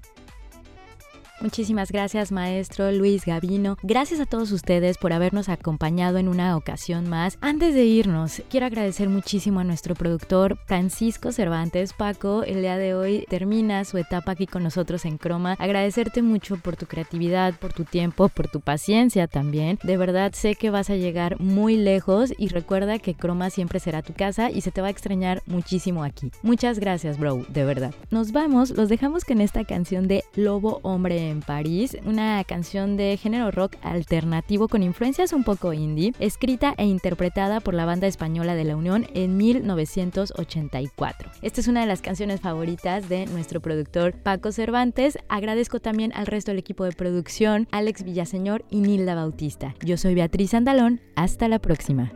Muchísimas 1.42 1.90
gracias 1.94 2.34
maestro 2.34 2.92
Luis 2.92 3.26
Gavino. 3.26 3.78
Gracias 3.82 4.20
a 4.20 4.26
todos 4.26 4.52
ustedes 4.52 4.98
por 4.98 5.14
habernos 5.14 5.48
acompañado 5.48 6.18
en 6.18 6.28
una 6.28 6.58
ocasión 6.58 7.08
más. 7.08 7.38
Antes 7.40 7.74
de 7.74 7.86
irnos, 7.86 8.42
quiero 8.50 8.66
agradecer 8.66 9.08
muchísimo 9.08 9.62
a 9.62 9.64
nuestro 9.64 9.96
productor 9.96 10.58
Francisco 10.66 11.32
Cervantes. 11.32 11.94
Paco, 11.94 12.44
el 12.44 12.60
día 12.62 12.78
de 12.78 12.94
hoy 12.94 13.26
termina 13.30 13.86
su 13.86 13.98
etapa 13.98 14.34
aquí 14.34 14.48
con 14.48 14.64
nosotros 14.64 15.06
en 15.06 15.18
Croma. 15.18 15.56
Agradecerte 15.60 16.22
mucho 16.22 16.58
por 16.58 16.76
tu 16.76 16.88
creatividad, 16.88 17.54
por 17.54 17.72
tu 17.72 17.86
tiempo, 17.86 18.28
por 18.28 18.50
tu 18.50 18.60
paciencia 18.60 19.28
también. 19.28 19.80
De 19.84 19.96
verdad 19.96 20.34
sé 20.34 20.56
que 20.56 20.72
vas 20.72 20.90
a 20.90 20.98
llegar 20.98 21.40
muy 21.40 21.78
lejos 21.78 22.34
y 22.38 22.50
recuerda 22.50 23.00
que 23.00 23.14
Croma 23.14 23.50
siempre 23.50 23.80
será 23.80 24.02
tu 24.02 24.14
casa 24.14 24.52
y 24.52 24.60
se 24.60 24.72
te 24.72 24.82
va 24.82 24.88
a 24.88 24.92
extrañar 24.92 25.42
muchísimo 25.46 26.04
aquí. 26.04 26.32
Muchas 26.44 26.80
gracias, 26.80 27.18
bro, 27.18 27.46
de 27.48 27.64
verdad. 27.64 27.94
Nos 28.12 28.34
vamos, 28.34 28.72
los 28.72 28.90
dejamos 28.90 29.24
con 29.24 29.40
esta 29.40 29.64
canción 29.64 30.10
de 30.10 30.26
Lobo 30.36 30.82
Hombre 30.84 31.29
en 31.30 31.42
París, 31.42 31.98
una 32.06 32.44
canción 32.44 32.98
de 32.98 33.18
género 33.18 33.52
rock 33.52 33.76
alternativo 33.82 34.68
con 34.68 34.84
influencias 34.84 35.34
un 35.34 35.44
poco 35.44 35.74
indie, 35.74 36.14
escrita 36.20 36.74
e 36.78 36.86
interpretada 36.86 37.60
por 37.60 37.74
la 37.74 37.86
banda 37.86 38.08
española 38.08 38.56
de 38.56 38.64
la 38.64 38.76
Unión 38.76 39.08
en 39.14 39.38
1984. 39.38 41.32
Esta 41.42 41.62
es 41.62 41.68
una 41.68 41.82
de 41.82 41.88
las 41.88 42.02
canciones 42.02 42.42
favoritas 42.42 43.10
de 43.10 43.26
nuestro 43.28 43.62
productor 43.62 44.14
Paco 44.14 44.52
Cervantes. 44.52 45.18
Agradezco 45.30 45.80
también 45.80 46.12
al 46.14 46.28
resto 46.28 46.52
del 46.52 46.60
equipo 46.60 46.84
de 46.84 46.92
producción, 46.92 47.68
Alex 47.72 48.04
Villaseñor 48.04 48.66
y 48.70 48.82
Nilda 48.82 49.16
Bautista. 49.16 49.76
Yo 49.84 49.98
soy 49.98 50.16
Beatriz 50.16 50.54
Andalón, 50.54 51.02
hasta 51.16 51.48
la 51.48 51.60
próxima. 51.60 52.12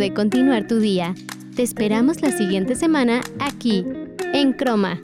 De 0.00 0.14
continuar 0.14 0.66
tu 0.66 0.80
día. 0.80 1.14
Te 1.54 1.62
esperamos 1.62 2.22
la 2.22 2.32
siguiente 2.32 2.74
semana 2.74 3.20
aquí, 3.38 3.84
en 4.32 4.54
Croma. 4.54 4.98